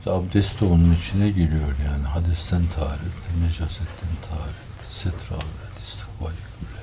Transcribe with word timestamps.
İşte 0.00 0.10
abdest 0.10 0.60
de 0.60 0.64
onun 0.64 0.94
içine 0.94 1.30
giriyor 1.30 1.74
yani. 1.86 2.06
Hadesten 2.06 2.62
taharet, 2.66 3.16
necasetten 3.42 4.10
taharet, 4.28 4.82
setra 4.88 5.34
avret, 5.34 5.80
istikbal 5.80 6.26
kıble, 6.26 6.82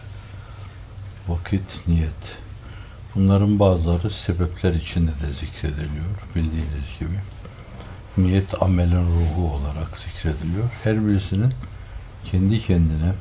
vakit, 1.27 1.87
niyet. 1.87 2.37
Bunların 3.15 3.59
bazıları 3.59 4.09
sebepler 4.09 4.73
içinde 4.73 5.11
de 5.11 5.33
zikrediliyor 5.33 6.05
bildiğiniz 6.35 6.99
gibi. 6.99 7.19
Niyet 8.17 8.61
amelin 8.61 9.05
ruhu 9.05 9.53
olarak 9.53 9.97
zikrediliyor. 9.97 10.69
Her 10.83 11.07
birisinin 11.07 11.53
kendi 12.25 12.59
kendine 12.59 13.13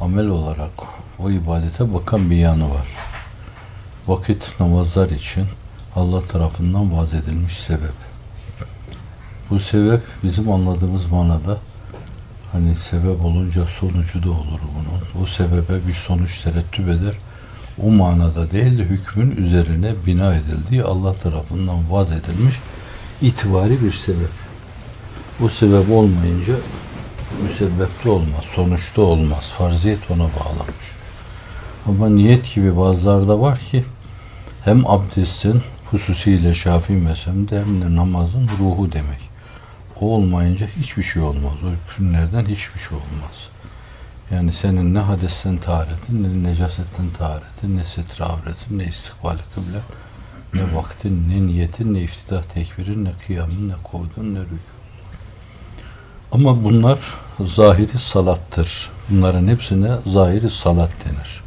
amel 0.00 0.26
olarak 0.26 0.72
o 1.18 1.30
ibadete 1.30 1.94
bakan 1.94 2.30
bir 2.30 2.36
yanı 2.36 2.70
var. 2.70 2.88
Vakit 4.06 4.60
namazlar 4.60 5.10
için 5.10 5.46
Allah 5.96 6.26
tarafından 6.26 6.98
vaz 6.98 7.14
edilmiş 7.14 7.52
sebep. 7.52 8.11
Bu 9.52 9.60
sebep 9.60 10.00
bizim 10.22 10.50
anladığımız 10.52 11.06
manada 11.06 11.58
hani 12.52 12.76
sebep 12.76 13.24
olunca 13.24 13.66
sonucu 13.66 14.22
da 14.22 14.30
olur 14.30 14.60
bunun. 14.74 15.22
O 15.22 15.26
sebebe 15.26 15.86
bir 15.88 15.92
sonuç 15.92 16.40
terettüp 16.40 16.88
eder. 16.88 17.14
O 17.82 17.90
manada 17.90 18.50
değil 18.50 18.78
de 18.78 18.82
hükmün 18.82 19.36
üzerine 19.36 19.94
bina 20.06 20.34
edildiği 20.34 20.82
Allah 20.82 21.14
tarafından 21.14 21.90
vaz 21.90 22.12
edilmiş 22.12 22.54
itibari 23.22 23.84
bir 23.84 23.92
sebep. 23.92 24.30
O 25.44 25.48
sebep 25.48 25.90
olmayınca 25.90 26.54
müsebbepte 27.42 28.08
olmaz, 28.08 28.44
sonuçta 28.54 29.02
olmaz. 29.02 29.52
Farziyet 29.58 30.10
ona 30.10 30.24
bağlanmış. 30.24 30.86
Ama 31.86 32.08
niyet 32.08 32.54
gibi 32.54 32.76
bazılarda 32.76 33.40
var 33.40 33.58
ki 33.70 33.84
hem 34.64 34.86
abdestin 34.86 35.62
hususiyle 35.90 36.54
Şafii 36.54 36.96
mezhebinde 36.96 37.60
hem 37.60 37.82
de 37.82 37.96
namazın 37.96 38.48
ruhu 38.58 38.92
demek. 38.92 39.31
Olmayınca 40.02 40.66
hiçbir 40.66 41.02
şey 41.02 41.22
olmaz. 41.22 41.52
O 41.66 41.90
hükümlerden 41.90 42.44
hiçbir 42.44 42.80
şey 42.80 42.98
olmaz. 42.98 43.48
Yani 44.30 44.52
senin 44.52 44.94
ne 44.94 44.98
hadesten 44.98 45.56
taharetin, 45.56 46.22
ne 46.22 46.50
necasetten 46.50 47.10
taharetin, 47.18 47.76
ne 47.76 47.84
setre 47.84 48.24
avretin, 48.24 48.78
ne 48.78 48.84
istikbali 48.84 49.38
kıble, 49.54 49.80
ne 50.54 50.76
vaktin, 50.76 51.28
ne 51.28 51.46
niyetin, 51.46 51.94
ne 51.94 52.00
iftidah 52.00 52.42
tekbirin, 52.42 53.04
ne 53.04 53.12
kıyamın, 53.26 53.68
ne 53.68 53.74
kovdun, 53.82 54.34
ne 54.34 54.38
rükû. 54.38 54.72
Ama 56.32 56.64
bunlar 56.64 56.98
zahiri 57.40 57.98
salattır. 57.98 58.90
Bunların 59.10 59.48
hepsine 59.48 59.90
zahiri 60.06 60.50
salat 60.50 60.90
denir. 61.04 61.42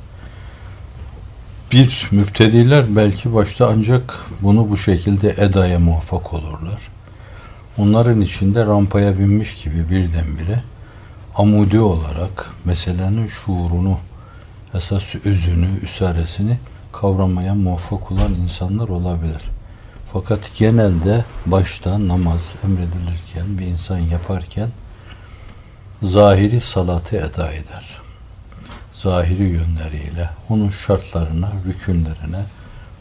Bir 1.71 2.08
müftediler 2.11 2.95
belki 2.95 3.33
başta 3.33 3.67
ancak 3.67 4.25
bunu 4.41 4.69
bu 4.69 4.77
şekilde 4.77 5.30
edaya 5.30 5.80
muvaffak 5.80 6.33
olurlar. 6.33 6.94
Onların 7.77 8.21
içinde 8.21 8.65
rampaya 8.65 9.19
binmiş 9.19 9.63
gibi 9.63 9.89
birdenbire 9.89 10.63
amudi 11.35 11.79
olarak 11.79 12.51
meselenin 12.65 13.27
şuurunu, 13.27 13.97
esas 14.73 15.15
özünü, 15.15 15.79
üsaresini 15.81 16.57
kavramaya 16.91 17.55
muvaffak 17.55 18.11
olan 18.11 18.33
insanlar 18.43 18.87
olabilir. 18.87 19.41
Fakat 20.13 20.39
genelde 20.57 21.25
başta 21.45 22.07
namaz 22.07 22.41
emredilirken, 22.63 23.57
bir 23.57 23.65
insan 23.65 23.97
yaparken 23.97 24.69
zahiri 26.03 26.61
salatı 26.61 27.15
eda 27.15 27.51
eder. 27.51 28.01
Zahiri 28.93 29.43
yönleriyle 29.43 30.29
onun 30.49 30.69
şartlarına, 30.69 31.51
rükünlerine, 31.65 32.43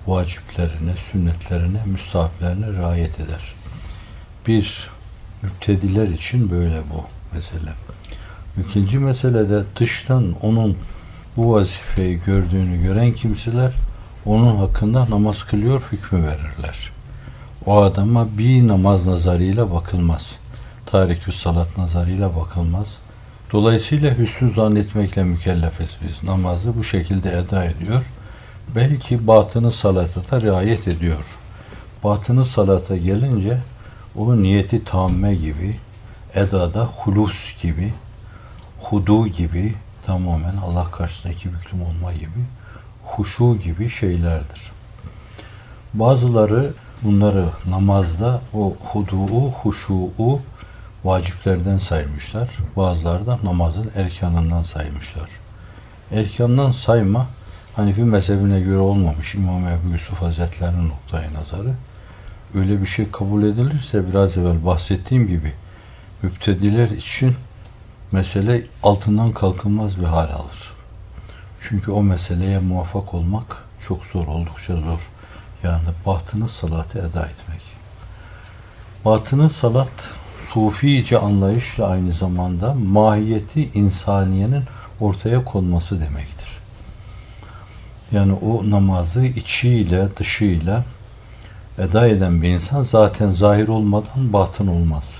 vaciplerine, 0.06 0.96
sünnetlerine, 0.96 1.78
müstahaplerine 1.86 2.72
riayet 2.72 3.20
eder. 3.20 3.54
Bir 4.46 4.90
müptediler 5.42 6.08
için 6.08 6.50
böyle 6.50 6.82
bu 6.94 7.04
mesele. 7.34 7.72
İkinci 8.60 8.98
mesele 8.98 9.50
de 9.50 9.62
dıştan 9.76 10.34
onun 10.42 10.76
bu 11.36 11.52
vazifeyi 11.52 12.20
gördüğünü 12.26 12.82
gören 12.82 13.12
kimseler 13.12 13.72
onun 14.26 14.56
hakkında 14.56 15.10
namaz 15.10 15.44
kılıyor 15.44 15.82
hükmü 15.92 16.22
verirler. 16.26 16.90
O 17.66 17.82
adama 17.82 18.38
bir 18.38 18.68
namaz 18.68 19.06
nazarıyla 19.06 19.72
bakılmaz. 19.72 20.38
Tarikü 20.86 21.32
salat 21.32 21.78
nazarıyla 21.78 22.36
bakılmaz. 22.36 22.88
Dolayısıyla 23.52 24.18
hüsnü 24.18 24.50
zannetmekle 24.50 25.24
mükellefiz 25.24 25.96
biz. 26.06 26.28
Namazı 26.28 26.76
bu 26.76 26.84
şekilde 26.84 27.38
eda 27.38 27.64
ediyor. 27.64 28.04
Belki 28.76 29.26
batını 29.26 29.72
salata 29.72 30.30
da 30.30 30.40
riayet 30.40 30.88
ediyor. 30.88 31.24
Batını 32.04 32.44
salata 32.44 32.96
gelince 32.96 33.58
o 34.16 34.36
niyeti 34.36 34.84
tamme 34.84 35.34
gibi, 35.34 35.78
edada 36.34 36.84
hulus 36.84 37.62
gibi, 37.62 37.92
hudu 38.82 39.26
gibi 39.26 39.74
tamamen 40.06 40.56
Allah 40.56 40.90
karşısındaki 40.90 41.52
büklüm 41.52 41.82
olma 41.82 42.12
gibi, 42.12 42.44
huşu 43.04 43.58
gibi 43.58 43.88
şeylerdir. 43.88 44.70
Bazıları 45.94 46.72
bunları 47.02 47.48
namazda 47.66 48.40
o 48.54 48.74
hudu'u, 48.80 49.50
huşu'u 49.50 50.40
vaciplerden 51.04 51.76
saymışlar. 51.76 52.48
Bazıları 52.76 53.26
da 53.26 53.38
namazın 53.44 53.90
erkanından 53.96 54.62
saymışlar. 54.62 55.28
Erkandan 56.10 56.70
sayma 56.70 57.26
Hanefi 57.76 58.02
mezhebine 58.02 58.60
göre 58.60 58.78
olmamış 58.78 59.34
İmam 59.34 59.68
Ebu 59.68 59.88
Yusuf 59.92 60.22
Hazretleri'nin 60.22 60.88
noktayı 60.88 61.34
nazarı. 61.34 61.74
Öyle 62.54 62.82
bir 62.82 62.86
şey 62.86 63.10
kabul 63.10 63.42
edilirse 63.42 64.08
biraz 64.08 64.36
evvel 64.36 64.66
bahsettiğim 64.66 65.28
gibi 65.28 65.52
müptediler 66.22 66.88
için 66.88 67.34
mesele 68.12 68.62
altından 68.82 69.32
kalkılmaz 69.32 70.00
bir 70.00 70.04
hal 70.04 70.30
alır. 70.30 70.72
Çünkü 71.60 71.90
o 71.90 72.02
meseleye 72.02 72.58
muvaffak 72.58 73.14
olmak 73.14 73.64
çok 73.86 74.04
zor, 74.04 74.26
oldukça 74.26 74.76
zor. 74.76 75.00
Yani 75.62 75.88
batını 76.06 76.48
salatı 76.48 76.98
eda 76.98 77.26
etmek. 77.26 77.60
Batını 79.04 79.50
salat 79.50 80.10
sufice 80.48 81.18
anlayışla 81.18 81.88
aynı 81.88 82.12
zamanda 82.12 82.74
mahiyeti 82.74 83.70
insaniyenin 83.74 84.64
ortaya 85.00 85.44
konması 85.44 86.00
demektir. 86.00 86.48
Yani 88.12 88.32
o 88.32 88.70
namazı 88.70 89.24
içiyle 89.24 90.16
dışıyla 90.16 90.84
eda 91.78 92.06
eden 92.08 92.42
bir 92.42 92.48
insan 92.48 92.82
zaten 92.82 93.30
zahir 93.30 93.68
olmadan 93.68 94.32
batın 94.32 94.66
olmaz. 94.66 95.14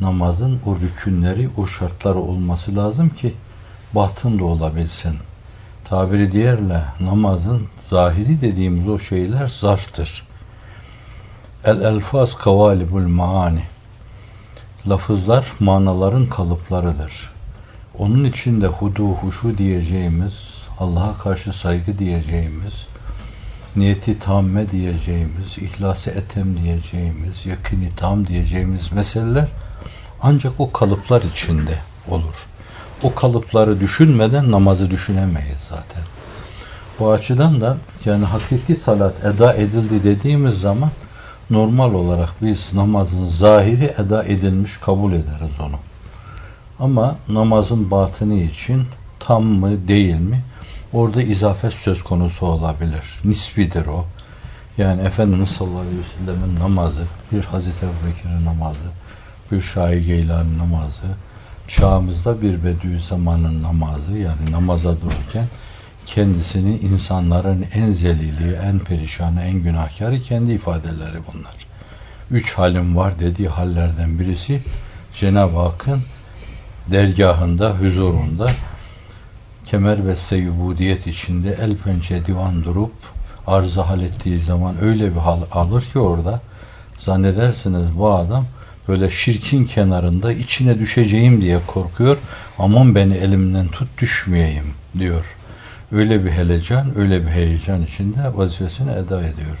Namazın 0.00 0.60
o 0.66 0.76
rükünleri, 0.76 1.48
o 1.56 1.66
şartları 1.66 2.18
olması 2.18 2.76
lazım 2.76 3.08
ki 3.08 3.34
batın 3.94 4.38
da 4.38 4.44
olabilsin. 4.44 5.16
Tabiri 5.84 6.32
diğerle 6.32 6.82
namazın 7.00 7.66
zahiri 7.90 8.40
dediğimiz 8.40 8.88
o 8.88 8.98
şeyler 8.98 9.48
zarftır. 9.48 10.22
El 11.64 11.80
elfaz 11.80 12.34
kavalibul 12.34 13.08
maani. 13.08 13.62
Lafızlar 14.88 15.52
manaların 15.60 16.26
kalıplarıdır. 16.26 17.30
Onun 17.98 18.24
içinde 18.24 18.66
hudu, 18.66 19.08
huşu 19.08 19.58
diyeceğimiz, 19.58 20.34
Allah'a 20.78 21.18
karşı 21.18 21.52
saygı 21.52 21.98
diyeceğimiz, 21.98 22.86
niyeti 23.78 24.18
tamme 24.18 24.70
diyeceğimiz, 24.70 25.58
ihlası 25.58 26.10
etem 26.10 26.58
diyeceğimiz, 26.58 27.46
yakini 27.46 27.88
tam 27.96 28.26
diyeceğimiz 28.26 28.92
meseleler 28.92 29.48
ancak 30.22 30.52
o 30.58 30.72
kalıplar 30.72 31.22
içinde 31.22 31.78
olur. 32.08 32.46
O 33.02 33.14
kalıpları 33.14 33.80
düşünmeden 33.80 34.50
namazı 34.50 34.90
düşünemeyiz 34.90 35.60
zaten. 35.68 36.02
Bu 36.98 37.10
açıdan 37.10 37.60
da 37.60 37.76
yani 38.04 38.24
hakiki 38.24 38.76
salat 38.76 39.24
eda 39.24 39.54
edildi 39.54 40.04
dediğimiz 40.04 40.54
zaman 40.60 40.90
normal 41.50 41.94
olarak 41.94 42.30
biz 42.42 42.74
namazın 42.74 43.28
zahiri 43.28 43.94
eda 43.98 44.24
edilmiş 44.24 44.76
kabul 44.76 45.12
ederiz 45.12 45.60
onu. 45.60 45.76
Ama 46.80 47.16
namazın 47.28 47.90
batını 47.90 48.34
için 48.34 48.84
tam 49.18 49.44
mı 49.44 49.88
değil 49.88 50.20
mi? 50.20 50.42
Orada 50.92 51.22
izafet 51.22 51.72
söz 51.72 52.02
konusu 52.02 52.46
olabilir. 52.46 53.20
Nisbidir 53.24 53.86
o. 53.86 54.06
Yani 54.78 55.02
Efendimiz 55.02 55.48
sallallahu 55.48 55.78
aleyhi 55.78 55.98
ve 55.98 56.26
sellemin 56.26 56.60
namazı, 56.60 57.02
bir 57.32 57.44
Hazreti 57.44 57.86
Ebu 57.86 58.06
Bekir'in 58.06 58.44
namazı, 58.44 58.78
bir 59.52 59.60
Şahi 59.60 60.04
Geylani 60.04 60.58
namazı, 60.58 61.06
çağımızda 61.68 62.42
bir 62.42 62.64
Bediüzzaman'ın 62.64 63.62
namazı 63.62 64.12
yani 64.12 64.52
namaza 64.52 64.96
dururken 65.00 65.46
kendisini 66.06 66.78
insanların 66.78 67.66
en 67.74 67.92
zelili, 67.92 68.54
en 68.54 68.78
perişanı, 68.78 69.42
en 69.42 69.62
günahkarı 69.62 70.22
kendi 70.22 70.52
ifadeleri 70.52 71.18
bunlar. 71.32 71.56
Üç 72.30 72.54
halim 72.54 72.96
var 72.96 73.18
dediği 73.20 73.48
hallerden 73.48 74.18
birisi 74.18 74.60
Cenab-ı 75.14 75.58
Hakk'ın 75.58 76.02
dergahında, 76.90 77.70
huzurunda 77.70 78.50
kemer 79.70 80.06
beste 80.08 80.36
yubudiyet 80.36 81.06
içinde 81.06 81.56
el 81.62 81.76
pençe 81.76 82.26
divan 82.26 82.64
durup 82.64 82.92
arıza 83.46 83.88
hal 83.88 84.00
ettiği 84.00 84.38
zaman 84.38 84.74
öyle 84.82 85.14
bir 85.14 85.20
hal 85.20 85.40
alır 85.52 85.82
ki 85.82 85.98
orada 85.98 86.40
zannedersiniz 86.98 87.98
bu 87.98 88.10
adam 88.10 88.44
böyle 88.88 89.10
şirkin 89.10 89.64
kenarında 89.64 90.32
içine 90.32 90.78
düşeceğim 90.78 91.40
diye 91.40 91.58
korkuyor. 91.66 92.16
Aman 92.58 92.94
beni 92.94 93.14
elimden 93.14 93.68
tut 93.68 93.88
düşmeyeyim 93.98 94.74
diyor. 94.98 95.24
Öyle 95.92 96.24
bir 96.24 96.30
helecan, 96.30 96.98
öyle 96.98 97.22
bir 97.22 97.30
heyecan 97.30 97.82
içinde 97.82 98.36
vazifesini 98.36 98.90
eda 98.90 99.20
ediyor. 99.20 99.58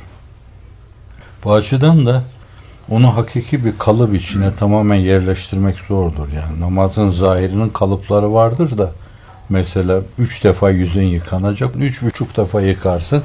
Bu 1.44 1.52
açıdan 1.52 2.06
da 2.06 2.22
onu 2.90 3.16
hakiki 3.16 3.64
bir 3.64 3.78
kalıp 3.78 4.14
içine 4.14 4.54
tamamen 4.54 4.96
yerleştirmek 4.96 5.80
zordur. 5.80 6.28
Yani 6.34 6.60
namazın 6.60 7.10
zahirinin 7.10 7.68
kalıpları 7.68 8.32
vardır 8.32 8.78
da 8.78 8.92
mesela 9.48 10.02
üç 10.18 10.44
defa 10.44 10.70
yüzün 10.70 11.02
yıkanacak, 11.02 11.76
üç 11.76 12.02
buçuk 12.02 12.36
defa 12.36 12.60
yıkarsın, 12.60 13.22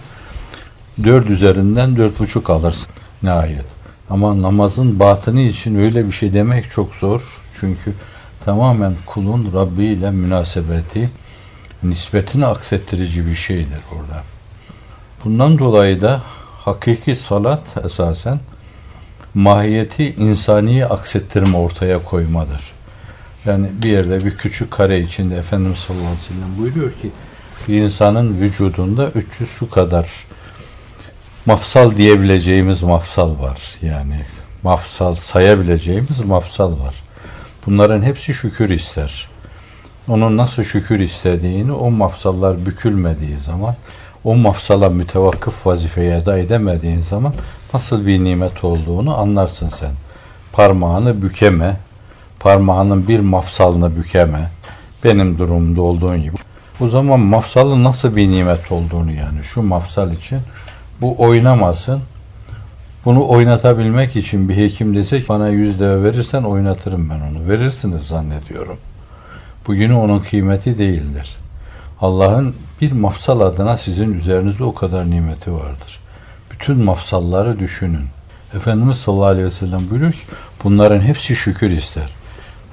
dört 1.03 1.29
üzerinden 1.29 1.97
dört 1.97 2.19
buçuk 2.19 2.49
alırsın 2.49 2.87
nihayet. 3.23 3.65
Ama 4.09 4.41
namazın 4.41 4.99
batını 4.99 5.41
için 5.41 5.75
öyle 5.75 6.07
bir 6.07 6.11
şey 6.11 6.33
demek 6.33 6.71
çok 6.71 6.95
zor. 6.95 7.41
Çünkü 7.59 7.93
tamamen 8.45 8.93
kulun 9.05 9.53
Rabbi 9.53 9.85
ile 9.85 10.11
münasebeti, 10.11 11.09
nispetini 11.83 12.45
aksettirici 12.45 13.25
bir 13.25 13.35
şeydir 13.35 13.79
orada. 13.91 14.23
Bundan 15.25 15.59
dolayı 15.59 16.01
da 16.01 16.21
hakiki 16.65 17.15
salat 17.15 17.85
esasen 17.85 18.39
mahiyeti 19.33 20.15
insani 20.15 20.85
aksettirme 20.85 21.57
ortaya 21.57 22.03
koymadır. 22.03 22.61
Yani 23.45 23.67
bir 23.83 23.89
yerde 23.89 24.25
bir 24.25 24.37
küçük 24.37 24.71
kare 24.71 24.99
içinde 24.99 25.37
Efendimiz 25.37 25.77
sallallahu 25.77 26.05
aleyhi 26.05 26.21
ve 26.21 26.27
sellem 26.27 26.57
buyuruyor 26.57 26.91
ki 26.91 27.11
bir 27.67 27.81
insanın 27.81 28.41
vücudunda 28.41 29.09
300 29.09 29.49
şu 29.59 29.69
kadar 29.69 30.09
mafsal 31.45 31.95
diyebileceğimiz 31.95 32.83
mafsal 32.83 33.39
var. 33.39 33.77
Yani 33.81 34.25
mafsal 34.63 35.15
sayabileceğimiz 35.15 36.19
mafsal 36.19 36.71
var. 36.71 36.95
Bunların 37.65 38.01
hepsi 38.01 38.33
şükür 38.33 38.69
ister. 38.69 39.27
Onun 40.07 40.37
nasıl 40.37 40.63
şükür 40.63 40.99
istediğini 40.99 41.71
o 41.71 41.91
mafsallar 41.91 42.65
bükülmediği 42.65 43.39
zaman 43.39 43.75
o 44.23 44.35
mafsala 44.35 44.89
mütevakkıf 44.89 45.67
vazifeyi 45.67 46.11
eda 46.11 46.37
edemediğin 46.37 47.01
zaman 47.01 47.33
nasıl 47.73 48.07
bir 48.07 48.23
nimet 48.23 48.63
olduğunu 48.63 49.17
anlarsın 49.17 49.69
sen. 49.69 49.91
Parmağını 50.51 51.21
bükeme, 51.21 51.77
parmağının 52.43 53.07
bir 53.07 53.19
mafsalını 53.19 53.95
bükeme, 53.95 54.49
benim 55.03 55.37
durumumda 55.37 55.81
olduğun 55.81 56.21
gibi. 56.21 56.35
O 56.79 56.87
zaman 56.87 57.19
mafsalın 57.19 57.83
nasıl 57.83 58.15
bir 58.15 58.29
nimet 58.29 58.71
olduğunu 58.71 59.11
yani 59.11 59.43
şu 59.53 59.61
mafsal 59.61 60.11
için 60.11 60.39
bu 61.01 61.15
oynamasın. 61.21 62.01
Bunu 63.05 63.27
oynatabilmek 63.29 64.15
için 64.15 64.49
bir 64.49 64.57
hekim 64.57 64.95
dese 64.95 65.21
ki 65.21 65.29
bana 65.29 65.49
yüz 65.49 65.79
deve 65.79 66.03
verirsen 66.03 66.43
oynatırım 66.43 67.09
ben 67.09 67.19
onu. 67.19 67.49
Verirsiniz 67.49 68.07
zannediyorum. 68.07 68.77
Bugünü 69.67 69.93
onun 69.93 70.19
kıymeti 70.19 70.77
değildir. 70.77 71.37
Allah'ın 72.01 72.55
bir 72.81 72.91
mafsal 72.91 73.41
adına 73.41 73.77
sizin 73.77 74.13
üzerinizde 74.13 74.63
o 74.63 74.73
kadar 74.73 75.09
nimeti 75.09 75.53
vardır. 75.53 75.99
Bütün 76.51 76.83
mafsalları 76.83 77.59
düşünün. 77.59 78.05
Efendimiz 78.55 78.97
sallallahu 78.97 79.25
aleyhi 79.25 79.47
ve 79.47 79.51
sellem 79.51 79.89
buyuruyor 79.89 80.11
ki 80.11 80.19
bunların 80.63 81.01
hepsi 81.01 81.35
şükür 81.35 81.69
ister. 81.71 82.22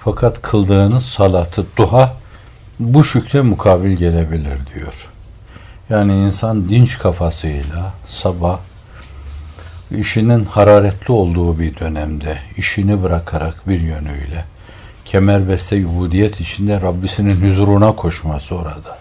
Fakat 0.05 0.43
kıldığınız 0.43 1.05
salatı, 1.05 1.67
duha 1.77 2.17
bu 2.79 3.05
şükre 3.05 3.41
mukabil 3.41 3.97
gelebilir 3.97 4.59
diyor. 4.75 5.09
Yani 5.91 6.13
insan 6.13 6.69
dinç 6.69 6.99
kafasıyla 6.99 7.93
sabah 8.07 8.59
işinin 9.91 10.45
hararetli 10.45 11.13
olduğu 11.13 11.59
bir 11.59 11.77
dönemde 11.77 12.39
işini 12.57 13.03
bırakarak 13.03 13.69
bir 13.69 13.81
yönüyle 13.81 14.45
kemerbeste 15.05 15.87
ubudiyet 15.87 16.41
içinde 16.41 16.81
Rabbisinin 16.81 17.51
huzuruna 17.51 17.93
koşması 17.93 18.55
orada. 18.55 18.99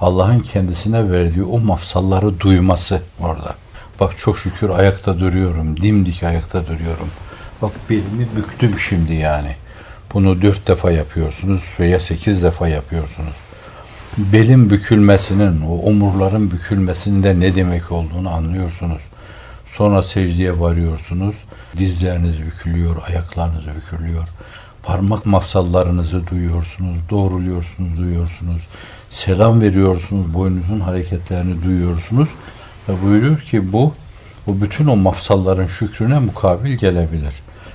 Allah'ın 0.00 0.40
kendisine 0.40 1.12
verdiği 1.12 1.44
o 1.44 1.60
mafsalları 1.60 2.40
duyması 2.40 3.02
orada. 3.20 3.54
Bak 4.00 4.18
çok 4.18 4.38
şükür 4.38 4.68
ayakta 4.70 5.20
duruyorum, 5.20 5.76
dimdik 5.80 6.22
ayakta 6.22 6.66
duruyorum. 6.66 7.08
Bak 7.62 7.72
belimi 7.90 8.28
büktüm 8.36 8.78
şimdi 8.78 9.14
yani. 9.14 9.56
Bunu 10.14 10.42
dört 10.42 10.68
defa 10.68 10.90
yapıyorsunuz 10.90 11.74
veya 11.80 12.00
sekiz 12.00 12.42
defa 12.42 12.68
yapıyorsunuz. 12.68 13.36
Belin 14.18 14.70
bükülmesinin, 14.70 15.60
o 15.60 15.74
omurların 15.74 16.50
bükülmesinin 16.50 17.22
de 17.22 17.40
ne 17.40 17.56
demek 17.56 17.92
olduğunu 17.92 18.30
anlıyorsunuz. 18.30 19.02
Sonra 19.66 20.02
secdeye 20.02 20.60
varıyorsunuz. 20.60 21.36
Dizleriniz 21.78 22.42
bükülüyor, 22.42 22.96
ayaklarınız 23.08 23.64
bükülüyor. 23.76 24.28
Parmak 24.82 25.26
mafsallarınızı 25.26 26.26
duyuyorsunuz, 26.26 26.98
doğruluyorsunuz, 27.10 27.98
duyuyorsunuz. 27.98 28.62
Selam 29.10 29.60
veriyorsunuz, 29.60 30.34
boynunuzun 30.34 30.80
hareketlerini 30.80 31.62
duyuyorsunuz. 31.64 32.28
Ve 32.88 33.02
buyuruyor 33.02 33.38
ki 33.38 33.72
bu, 33.72 33.94
bu 34.46 34.60
bütün 34.60 34.86
o 34.86 34.96
mafsalların 34.96 35.66
şükrüne 35.66 36.18
mukabil 36.18 36.74
gelebilir. 36.74 37.34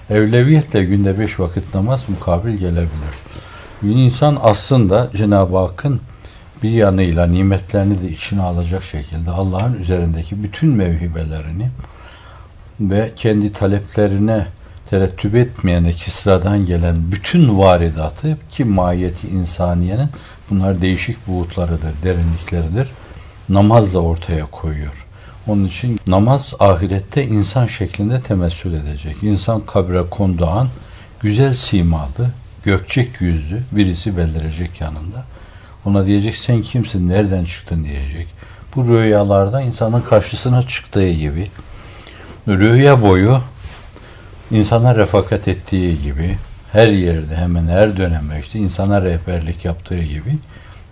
Evleviyetle 0.10 0.84
günde 0.84 1.20
beş 1.20 1.40
vakit 1.40 1.76
namaz 1.76 2.06
mukabil 2.08 2.54
gelebilir. 2.54 3.16
İnsan 3.84 4.38
aslında 4.44 5.10
Cenab-ı 5.16 5.58
Hakk'ın 5.58 6.02
bir 6.64 6.70
yanıyla 6.70 7.26
nimetlerini 7.26 8.02
de 8.02 8.10
içine 8.10 8.42
alacak 8.42 8.84
şekilde 8.84 9.32
Allah'ın 9.32 9.74
üzerindeki 9.74 10.44
bütün 10.44 10.70
mevhibelerini 10.70 11.70
ve 12.80 13.12
kendi 13.16 13.54
taleplerine 13.54 14.46
terettüp 14.90 15.36
etmeyene 15.36 15.92
kisradan 15.92 16.66
gelen 16.66 17.12
bütün 17.12 17.60
varidatı 17.60 18.38
ki 18.50 18.66
mahiyeti 18.66 19.28
insaniyenin 19.28 20.10
bunlar 20.50 20.82
değişik 20.82 21.28
buğutlarıdır, 21.28 21.94
derinlikleridir. 22.04 22.88
Namazla 23.50 24.00
ortaya 24.00 24.46
koyuyor. 24.46 25.06
Onun 25.50 25.66
için 25.66 26.00
namaz 26.08 26.54
ahirette 26.60 27.26
insan 27.26 27.66
şeklinde 27.66 28.22
temessül 28.22 28.74
edecek. 28.74 29.24
İnsan 29.24 29.62
kabre 29.62 30.04
konduğu 30.10 30.48
an 30.48 30.70
güzel 31.20 31.54
simalı, 31.54 32.32
gökçek 32.64 33.22
yüzlü 33.22 33.62
birisi 33.72 34.18
beldirecek 34.18 34.82
yanında. 34.82 35.26
Ona 35.86 36.06
diyecek 36.06 36.36
sen 36.36 36.62
kimsin, 36.62 37.10
nereden 37.10 37.46
çıktın 37.46 37.84
diyecek. 37.84 38.28
Bu 38.76 38.88
rüyalarda 38.88 39.62
insanın 39.62 40.02
karşısına 40.02 40.64
çıktığı 40.64 41.12
gibi 41.12 41.48
rüya 42.48 43.02
boyu 43.02 43.40
insana 44.52 44.96
refakat 44.96 45.48
ettiği 45.48 46.02
gibi 46.02 46.38
her 46.72 46.88
yerde 46.88 47.36
hemen 47.36 47.68
her 47.68 47.98
dönemde 47.98 48.40
işte 48.40 48.60
insana 48.60 49.02
rehberlik 49.02 49.66
yaptığı 49.66 50.04
gibi 50.04 50.38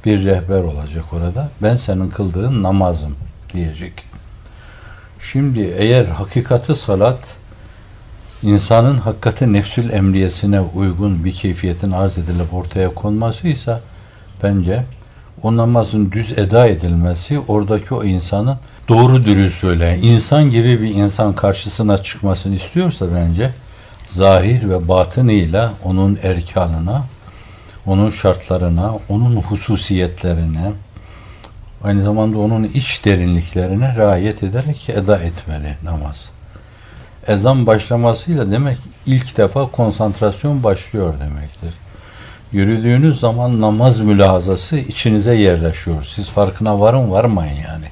bir 0.06 0.26
rehber 0.26 0.60
olacak 0.60 1.14
orada. 1.14 1.50
Ben 1.62 1.76
senin 1.76 2.10
kıldığın 2.10 2.64
namazım 2.64 3.16
diyecek. 3.54 3.94
Şimdi 5.22 5.76
eğer 5.78 6.06
hakikati 6.06 6.76
salat 6.76 7.20
insanın 8.44 8.98
hakikati 8.98 9.54
nefsül 9.54 9.90
emriyesine 9.90 10.62
uygun 10.62 11.26
bir 11.26 11.34
keyfiyetin 11.34 11.92
arz 11.92 12.18
edilip 12.18 12.54
ortaya 12.54 12.94
konmasıysa 12.94 13.82
bence 14.44 14.84
o 15.44 15.58
namazın 15.58 16.12
düz 16.12 16.32
eda 16.32 16.68
edilmesi 16.68 17.40
oradaki 17.48 17.94
o 17.94 18.04
insanın 18.04 18.58
doğru 18.90 19.24
dürüst 19.24 19.58
söyleyen 19.58 20.02
insan 20.02 20.52
gibi 20.52 20.82
bir 20.82 20.96
insan 20.96 21.34
karşısına 21.34 21.98
çıkmasını 21.98 22.56
istiyorsa 22.56 23.06
bence 23.16 23.52
zahir 24.08 24.70
ve 24.70 24.88
batınıyla 24.88 25.74
onun 25.84 26.20
erkanına, 26.24 27.04
onun 27.86 28.10
şartlarına, 28.10 28.94
onun 29.10 29.36
hususiyetlerine, 29.36 30.72
aynı 31.84 32.04
zamanda 32.04 32.38
onun 32.38 32.64
iç 32.64 33.06
derinliklerine 33.06 33.96
riayet 33.96 34.44
ederek 34.44 34.90
eda 34.90 35.18
etmeli 35.18 35.78
namaz. 35.84 36.30
Ezan 37.28 37.66
başlamasıyla 37.66 38.52
demek 38.52 38.78
ilk 39.06 39.38
defa 39.38 39.66
konsantrasyon 39.72 40.64
başlıyor 40.64 41.14
demektir. 41.20 41.74
Yürüdüğünüz 42.52 43.20
zaman 43.20 43.62
namaz 43.62 44.00
mülahazası 44.00 44.78
içinize 44.78 45.36
yerleşiyor. 45.36 46.04
Siz 46.04 46.30
farkına 46.30 46.80
varın 46.80 47.12
varmayın 47.12 47.56
yani. 47.56 47.86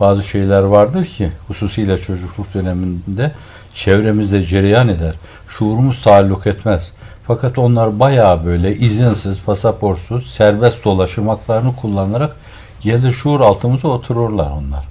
Bazı 0.00 0.22
şeyler 0.22 0.62
vardır 0.62 1.04
ki 1.04 1.32
hususiyle 1.48 1.98
çocukluk 1.98 2.54
döneminde 2.54 3.32
çevremizde 3.74 4.42
cereyan 4.42 4.88
eder. 4.88 5.14
Şuurumuz 5.48 6.02
taalluk 6.02 6.46
etmez. 6.46 6.92
Fakat 7.26 7.58
onlar 7.58 8.00
bayağı 8.00 8.44
böyle 8.44 8.76
izinsiz, 8.76 9.40
pasaportsuz, 9.40 10.30
serbest 10.30 10.84
dolaşım 10.84 11.28
haklarını 11.28 11.76
kullanarak 11.76 12.36
gelir 12.80 13.12
şuur 13.12 13.40
altımıza 13.40 13.88
otururlar 13.88 14.50
onlar. 14.50 14.84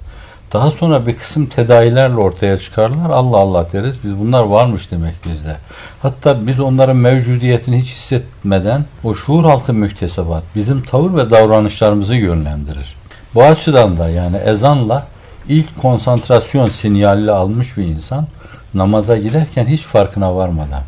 Daha 0.52 0.70
sonra 0.70 1.06
bir 1.06 1.16
kısım 1.16 1.46
tedavilerle 1.46 2.16
ortaya 2.16 2.58
çıkarlar. 2.58 3.10
Allah 3.10 3.36
Allah 3.36 3.72
deriz. 3.72 3.96
Biz 4.04 4.18
bunlar 4.18 4.42
varmış 4.42 4.90
demek 4.90 5.14
bizde. 5.26 5.56
Hatta 6.02 6.46
biz 6.46 6.60
onların 6.60 6.96
mevcudiyetini 6.96 7.80
hiç 7.80 7.88
hissetmeden 7.88 8.84
o 9.04 9.14
şuur 9.14 9.44
altı 9.44 9.74
müktesebat 9.74 10.42
bizim 10.54 10.82
tavır 10.82 11.16
ve 11.16 11.30
davranışlarımızı 11.30 12.14
yönlendirir. 12.14 12.96
Bu 13.34 13.42
açıdan 13.42 13.98
da 13.98 14.08
yani 14.08 14.36
ezanla 14.36 15.06
ilk 15.48 15.82
konsantrasyon 15.82 16.68
sinyalini 16.68 17.30
almış 17.30 17.76
bir 17.76 17.84
insan 17.84 18.26
namaza 18.74 19.16
giderken 19.16 19.66
hiç 19.66 19.82
farkına 19.82 20.36
varmadan 20.36 20.82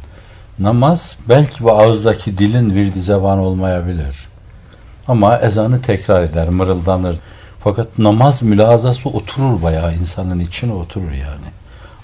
Namaz 0.61 1.17
belki 1.29 1.65
bu 1.65 1.73
ağızdaki 1.73 2.39
dilin 2.39 2.75
virdi 2.75 3.01
zeban 3.01 3.39
olmayabilir. 3.39 4.30
Ama 5.09 5.39
ezanı 5.39 5.83
tekrar 5.83 6.25
eder, 6.25 6.49
mırıldanır. 6.49 7.17
Fakat 7.65 7.99
namaz 7.99 8.43
mülazası 8.43 9.09
oturur 9.09 9.63
bayağı 9.63 9.95
insanın 9.95 10.39
içine 10.39 10.73
oturur 10.73 11.11
yani. 11.11 11.47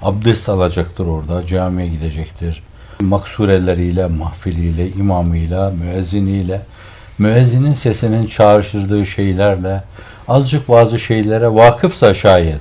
Abdest 0.03 0.49
alacaktır 0.49 1.07
orada, 1.07 1.47
camiye 1.47 1.89
gidecektir. 1.89 2.63
Maksureleriyle, 3.01 4.07
mahfiliyle, 4.07 4.91
imamıyla, 4.91 5.71
müezziniyle, 5.71 6.63
müezzinin 7.19 7.73
sesinin 7.73 8.27
çağrıştırdığı 8.27 9.07
şeylerle, 9.07 9.83
azıcık 10.29 10.69
bazı 10.69 10.99
şeylere 10.99 11.55
vakıfsa 11.55 12.15
şayet, 12.15 12.61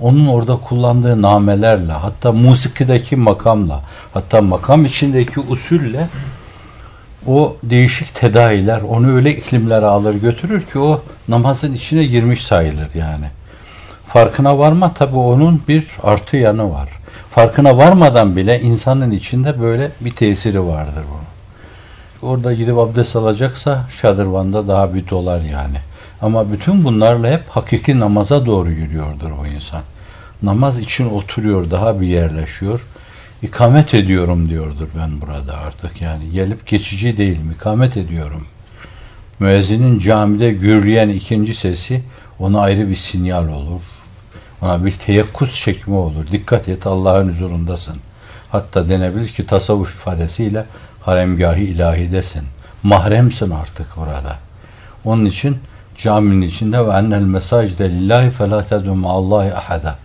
onun 0.00 0.26
orada 0.26 0.56
kullandığı 0.56 1.22
namelerle, 1.22 1.92
hatta 1.92 2.32
musikideki 2.32 3.16
makamla, 3.16 3.80
hatta 4.14 4.40
makam 4.40 4.84
içindeki 4.84 5.40
usulle 5.40 6.08
o 7.28 7.56
değişik 7.62 8.14
tedailer 8.14 8.82
onu 8.82 9.14
öyle 9.16 9.30
iklimlere 9.36 9.86
alır 9.86 10.14
götürür 10.14 10.62
ki 10.62 10.78
o 10.78 11.02
namazın 11.28 11.74
içine 11.74 12.04
girmiş 12.04 12.44
sayılır 12.44 12.88
yani. 12.94 13.26
Farkına 14.06 14.58
varma 14.58 14.94
tabi 14.94 15.16
onun 15.16 15.62
bir 15.68 15.86
artı 16.02 16.36
yanı 16.36 16.72
var. 16.72 16.88
Farkına 17.30 17.78
varmadan 17.78 18.36
bile 18.36 18.60
insanın 18.60 19.10
içinde 19.10 19.60
böyle 19.60 19.90
bir 20.00 20.10
tesiri 20.10 20.66
vardır 20.66 21.04
bunun. 21.10 21.26
Orada 22.32 22.52
gidip 22.52 22.78
abdest 22.78 23.16
alacaksa 23.16 23.84
şadırvanda 24.00 24.68
daha 24.68 24.94
bir 24.94 25.08
dolar 25.08 25.40
yani. 25.40 25.78
Ama 26.22 26.52
bütün 26.52 26.84
bunlarla 26.84 27.30
hep 27.30 27.48
hakiki 27.48 28.00
namaza 28.00 28.46
doğru 28.46 28.70
yürüyordur 28.70 29.30
o 29.42 29.46
insan. 29.46 29.82
Namaz 30.42 30.78
için 30.78 31.10
oturuyor, 31.10 31.70
daha 31.70 32.00
bir 32.00 32.06
yerleşiyor. 32.06 32.80
İkamet 33.46 33.94
ediyorum 33.94 34.48
diyordur 34.48 34.88
ben 34.98 35.20
burada 35.20 35.56
artık 35.56 36.02
yani. 36.02 36.30
Gelip 36.30 36.66
geçici 36.66 37.18
değil, 37.18 37.40
ikamet 37.54 37.96
ediyorum. 37.96 38.46
Müezzinin 39.38 39.98
camide 39.98 40.52
gürleyen 40.52 41.08
ikinci 41.08 41.54
sesi 41.54 42.02
ona 42.38 42.60
ayrı 42.60 42.88
bir 42.88 42.94
sinyal 42.94 43.48
olur. 43.48 43.80
Ona 44.62 44.84
bir 44.84 44.92
teyakkuz 44.92 45.56
çekme 45.56 45.94
olur. 45.94 46.26
Dikkat 46.32 46.68
et 46.68 46.86
Allah'ın 46.86 47.28
huzurundasın. 47.28 47.96
Hatta 48.50 48.88
denebilir 48.88 49.28
ki 49.28 49.46
tasavvuf 49.46 49.94
ifadesiyle 49.94 50.64
haremgahı 51.00 51.60
ilahidesin. 51.60 52.42
Mahremsin 52.82 53.50
artık 53.50 53.96
burada. 53.96 54.36
Onun 55.04 55.24
için 55.24 55.58
caminin 55.98 56.46
içinde 56.46 56.86
ve 56.86 56.90
ennel 56.90 57.22
mesajde 57.22 57.90
lillahi 57.90 58.30
felâ 58.30 58.60
tedû 58.60 59.06
Allahi 59.06 59.54
ahada. 59.54 59.98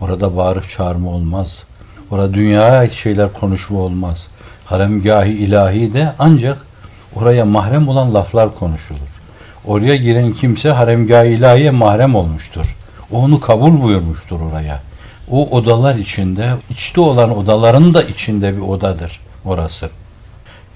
Orada 0.00 0.36
bağırıp 0.36 0.68
çağırma 0.68 1.10
olmaz. 1.10 1.64
Orada 2.10 2.34
dünyaya 2.34 2.78
ait 2.78 2.92
şeyler 2.92 3.32
konuşma 3.32 3.78
olmaz. 3.78 4.26
Haremgahı 4.64 5.28
ilahi 5.28 5.94
de 5.94 6.12
ancak 6.18 6.58
oraya 7.14 7.44
mahrem 7.44 7.88
olan 7.88 8.14
laflar 8.14 8.54
konuşulur. 8.54 9.00
Oraya 9.64 9.96
giren 9.96 10.32
kimse 10.32 10.70
haremgahı 10.70 11.26
ilahiye 11.26 11.70
mahrem 11.70 12.14
olmuştur. 12.14 12.76
O 13.12 13.18
onu 13.18 13.40
kabul 13.40 13.82
buyurmuştur 13.82 14.40
oraya. 14.40 14.82
O 15.30 15.48
odalar 15.50 15.94
içinde, 15.94 16.50
içte 16.70 17.00
olan 17.00 17.36
odaların 17.36 17.94
da 17.94 18.02
içinde 18.02 18.56
bir 18.56 18.62
odadır 18.62 19.20
orası. 19.44 19.90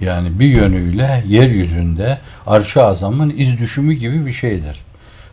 Yani 0.00 0.40
bir 0.40 0.46
yönüyle 0.46 1.24
yeryüzünde 1.26 2.18
arş-ı 2.46 2.84
azamın 2.84 3.34
iz 3.36 3.58
düşümü 3.58 3.92
gibi 3.92 4.26
bir 4.26 4.32
şeydir. 4.32 4.80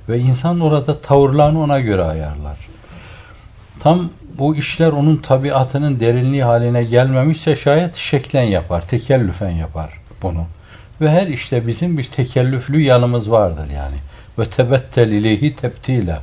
Ve 0.09 0.19
insan 0.19 0.59
orada 0.59 1.01
tavırlarını 1.01 1.61
ona 1.61 1.79
göre 1.79 2.03
ayarlar. 2.03 2.57
Tam 3.79 4.09
bu 4.39 4.55
işler 4.55 4.91
onun 4.91 5.17
tabiatının 5.17 5.99
derinliği 5.99 6.43
haline 6.43 6.83
gelmemişse 6.83 7.55
şayet 7.55 7.95
şeklen 7.95 8.43
yapar, 8.43 8.81
tekellüfen 8.81 9.49
yapar 9.49 9.89
bunu. 10.21 10.45
Ve 11.01 11.09
her 11.09 11.27
işte 11.27 11.67
bizim 11.67 11.97
bir 11.97 12.03
tekellüflü 12.03 12.81
yanımız 12.81 13.31
vardır 13.31 13.69
yani. 13.75 13.95
Ve 14.39 14.45
tebettel 14.45 15.11
ileyhi 15.11 15.55
teptile. 15.55 16.19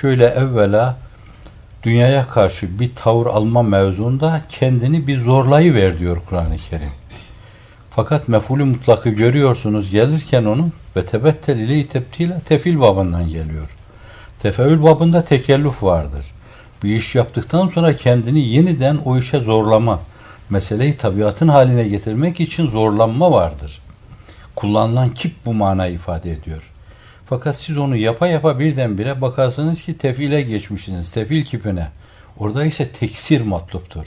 Şöyle 0.00 0.26
evvela 0.26 0.96
dünyaya 1.82 2.28
karşı 2.28 2.78
bir 2.78 2.94
tavır 2.94 3.26
alma 3.26 3.62
mevzuunda 3.62 4.42
kendini 4.48 5.06
bir 5.06 5.20
zorlayıver 5.20 5.98
diyor 5.98 6.22
Kur'an-ı 6.28 6.56
Kerim. 6.70 6.92
Fakat 7.90 8.28
mefulü 8.28 8.64
mutlakı 8.64 9.10
görüyorsunuz 9.10 9.90
gelirken 9.90 10.44
onun 10.44 10.72
ve 10.96 11.06
tebettel 11.06 11.58
ileyhi 11.58 11.86
teptile 11.86 12.40
tefil 12.40 12.80
babından 12.80 13.28
geliyor. 13.28 13.76
Tefeül 14.38 14.82
babında 14.82 15.24
tekellüf 15.24 15.82
vardır. 15.82 16.26
Bir 16.82 16.96
iş 16.96 17.14
yaptıktan 17.14 17.68
sonra 17.68 17.96
kendini 17.96 18.40
yeniden 18.40 18.96
o 18.96 19.18
işe 19.18 19.40
zorlama, 19.40 20.00
meseleyi 20.50 20.96
tabiatın 20.96 21.48
haline 21.48 21.88
getirmek 21.88 22.40
için 22.40 22.66
zorlanma 22.66 23.32
vardır. 23.32 23.80
Kullanılan 24.56 25.10
kip 25.10 25.46
bu 25.46 25.54
manayı 25.54 25.94
ifade 25.94 26.32
ediyor. 26.32 26.62
Fakat 27.26 27.56
siz 27.56 27.78
onu 27.78 27.96
yapa 27.96 28.26
yapa 28.26 28.58
birdenbire 28.58 29.20
bakarsınız 29.20 29.82
ki 29.82 29.98
tefile 29.98 30.42
geçmişsiniz, 30.42 31.10
tefil 31.10 31.44
kipine. 31.44 31.88
Orada 32.38 32.64
ise 32.64 32.88
teksir 32.88 33.40
matluptur. 33.40 34.06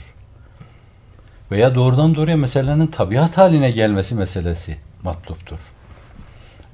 Veya 1.50 1.74
doğrudan 1.74 2.14
doğruya 2.14 2.36
meselenin 2.36 2.86
tabiat 2.86 3.38
haline 3.38 3.70
gelmesi 3.70 4.14
meselesi 4.14 4.76
matluptur. 5.02 5.60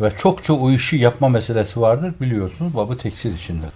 Ve 0.00 0.12
çokça 0.18 0.52
o 0.52 0.70
işi 0.70 0.96
yapma 0.96 1.28
meselesi 1.28 1.80
vardır 1.80 2.14
biliyorsunuz 2.20 2.76
babı 2.76 2.98
teksir 2.98 3.34
içinde. 3.34 3.66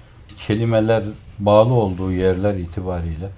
Kelimeler 0.47 1.03
bağlı 1.39 1.75
olduğu 1.75 2.13
yerler 2.13 2.55
itibariyle 2.55 3.29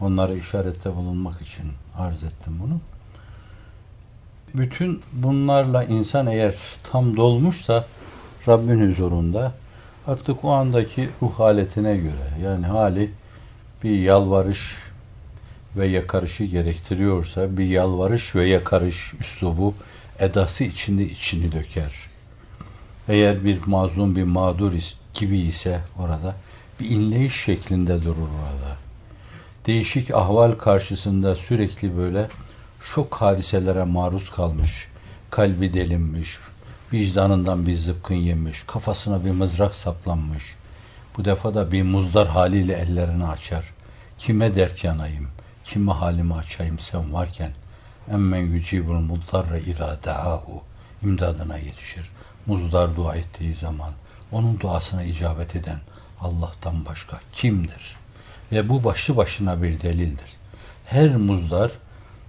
onlara 0.00 0.32
işarette 0.32 0.96
bulunmak 0.96 1.42
için 1.42 1.64
arz 1.98 2.24
ettim 2.24 2.58
bunu. 2.62 2.80
Bütün 4.54 5.02
bunlarla 5.12 5.84
insan 5.84 6.26
eğer 6.26 6.54
tam 6.92 7.16
dolmuşsa 7.16 7.86
Rabbin 8.48 8.90
huzurunda 8.90 9.52
artık 10.06 10.44
o 10.44 10.50
andaki 10.50 11.08
ruh 11.22 11.38
haletine 11.38 11.96
göre 11.96 12.28
yani 12.42 12.66
hali 12.66 13.10
bir 13.84 13.98
yalvarış 13.98 14.76
ve 15.76 15.86
yakarışı 15.86 16.44
gerektiriyorsa 16.44 17.56
bir 17.56 17.66
yalvarış 17.66 18.34
ve 18.34 18.48
yakarış 18.48 19.14
üslubu 19.20 19.74
edası 20.18 20.64
içinde 20.64 21.04
içini 21.04 21.52
döker. 21.52 21.92
Eğer 23.08 23.44
bir 23.44 23.66
mazlum 23.66 24.16
bir 24.16 24.24
mağdur 24.24 24.72
gibi 25.14 25.38
ise 25.38 25.80
orada 25.98 26.34
bir 26.80 26.90
inleyiş 26.90 27.44
şeklinde 27.44 28.02
durur 28.02 28.16
orada. 28.16 28.76
Değişik 29.66 30.10
ahval 30.10 30.52
karşısında 30.52 31.36
sürekli 31.36 31.96
böyle 31.96 32.28
şok 32.80 33.14
hadiselere 33.14 33.84
maruz 33.84 34.30
kalmış, 34.30 34.88
kalbi 35.30 35.74
delinmiş, 35.74 36.38
vicdanından 36.92 37.66
bir 37.66 37.74
zıpkın 37.74 38.14
yemiş, 38.14 38.62
kafasına 38.66 39.24
bir 39.24 39.30
mızrak 39.30 39.74
saplanmış. 39.74 40.56
Bu 41.16 41.24
defa 41.24 41.54
da 41.54 41.72
bir 41.72 41.82
muzdar 41.82 42.28
haliyle 42.28 42.74
ellerini 42.74 43.26
açar. 43.26 43.64
Kime 44.18 44.56
dert 44.56 44.84
yanayım, 44.84 45.28
kime 45.64 45.92
halimi 45.92 46.34
açayım 46.34 46.78
sen 46.78 47.12
varken. 47.12 47.50
Emmen 48.10 48.38
yücibul 48.38 48.94
muddarra 48.94 49.58
izâ 49.58 49.98
da'ahu. 50.04 50.62
imdadına 51.02 51.58
yetişir. 51.58 52.10
Muzdar 52.46 52.96
dua 52.96 53.16
ettiği 53.16 53.54
zaman 53.54 53.92
onun 54.32 54.60
duasına 54.60 55.02
icabet 55.02 55.56
eden 55.56 55.78
Allah'tan 56.20 56.84
başka 56.84 57.20
kimdir? 57.32 57.96
Ve 58.52 58.68
bu 58.68 58.84
başlı 58.84 59.16
başına 59.16 59.62
bir 59.62 59.80
delildir. 59.80 60.36
Her 60.86 61.16
muzdar, 61.16 61.70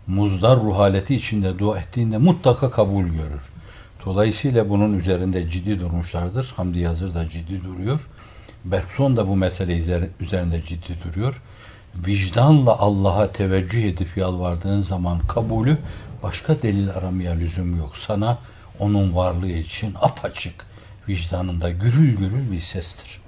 muzdar 0.08 0.60
ruh 0.60 1.12
içinde 1.12 1.60
dua 1.60 1.80
ettiğinde 1.80 2.18
mutlaka 2.18 2.72
kabul 2.72 3.04
görür. 3.04 3.44
Dolayısıyla 4.06 4.70
bunun 4.70 5.00
üzerinde 5.00 5.50
ciddi 5.50 5.80
durmuşlardır. 5.80 6.54
Hamdi 6.58 6.80
Yazır 6.80 7.14
da 7.14 7.30
ciddi 7.30 7.64
duruyor. 7.64 8.08
Bergson 8.66 9.18
da 9.18 9.28
bu 9.28 9.36
mesele 9.36 10.10
üzerinde 10.20 10.62
ciddi 10.62 10.96
duruyor. 11.04 11.42
Vicdanla 11.96 12.80
Allah'a 12.80 13.32
teveccüh 13.32 13.84
edip 13.84 14.18
yalvardığın 14.18 14.82
zaman 14.82 15.20
kabulü 15.20 15.78
başka 16.24 16.62
delil 16.62 16.90
aramaya 16.90 17.32
lüzum 17.32 17.78
yok. 17.78 17.98
Sana 17.98 18.38
onun 18.80 19.16
varlığı 19.16 19.52
için 19.52 19.94
apaçık 20.02 20.66
vicdanında 21.08 21.70
gürül 21.70 22.18
gürül 22.18 22.52
bir 22.52 22.62
sestir. 22.62 23.20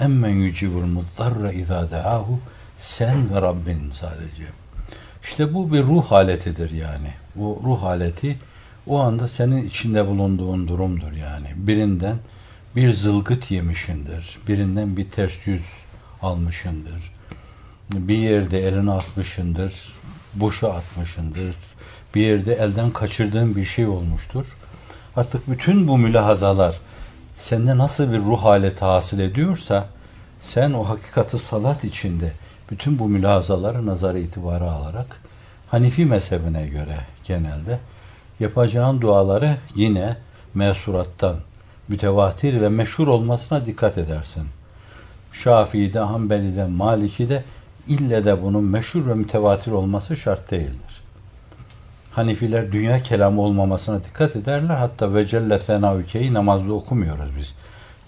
Emmen 0.00 0.30
yücibul 0.30 0.84
muttarra 0.84 1.52
izâ 1.52 1.90
de'ahu 1.90 2.40
sen 2.78 3.34
ve 3.34 3.42
Rabbin 3.42 3.90
sadece. 3.90 4.44
İşte 5.22 5.54
bu 5.54 5.72
bir 5.72 5.82
ruh 5.82 6.04
haletidir 6.04 6.70
yani. 6.70 7.10
Bu 7.34 7.62
ruh 7.64 7.82
haleti 7.82 8.38
o 8.86 9.00
anda 9.00 9.28
senin 9.28 9.66
içinde 9.66 10.06
bulunduğun 10.06 10.68
durumdur 10.68 11.12
yani. 11.12 11.46
Birinden 11.56 12.16
bir 12.76 12.92
zılgıt 12.92 13.50
yemişindir. 13.50 14.38
Birinden 14.48 14.96
bir 14.96 15.10
ters 15.10 15.46
yüz 15.46 15.64
almışındır. 16.22 17.12
Bir 17.90 18.18
yerde 18.18 18.68
elini 18.68 18.90
atmışındır. 18.90 19.92
Boşa 20.34 20.72
atmışındır. 20.72 21.54
Bir 22.14 22.20
yerde 22.20 22.54
elden 22.54 22.90
kaçırdığın 22.90 23.56
bir 23.56 23.64
şey 23.64 23.86
olmuştur. 23.86 24.46
Artık 25.16 25.50
bütün 25.50 25.88
bu 25.88 25.98
mülahazalar 25.98 26.80
sende 27.40 27.78
nasıl 27.78 28.12
bir 28.12 28.18
ruh 28.18 28.44
haleti 28.44 28.84
hasıl 28.84 29.18
ediyorsa 29.18 29.86
sen 30.40 30.72
o 30.72 30.88
hakikati 30.88 31.38
salat 31.38 31.84
içinde 31.84 32.32
bütün 32.70 32.98
bu 32.98 33.08
mülahazaları 33.08 33.86
nazara 33.86 34.18
itibara 34.18 34.72
alarak 34.72 35.20
Hanifi 35.70 36.06
mezhebine 36.06 36.66
göre 36.66 36.96
genelde 37.24 37.78
yapacağın 38.40 39.00
duaları 39.00 39.56
yine 39.74 40.16
mesurattan 40.54 41.36
mütevatir 41.88 42.60
ve 42.60 42.68
meşhur 42.68 43.08
olmasına 43.08 43.66
dikkat 43.66 43.98
edersin. 43.98 44.44
Şafii'de, 45.32 45.98
Hanbeli'de, 45.98 46.64
Maliki'de 46.64 47.44
ille 47.88 48.24
de 48.24 48.42
bunun 48.42 48.64
meşhur 48.64 49.06
ve 49.06 49.14
mütevatir 49.14 49.72
olması 49.72 50.16
şart 50.16 50.50
değildir. 50.50 50.89
Hanifiler 52.10 52.72
dünya 52.72 53.02
kelamı 53.02 53.40
olmamasına 53.40 54.04
dikkat 54.04 54.36
ederler. 54.36 54.74
Hatta 54.74 55.14
ve 55.14 55.26
celle 55.26 55.58
senavükeyi 55.58 56.34
namazda 56.34 56.72
okumuyoruz 56.72 57.36
biz. 57.38 57.54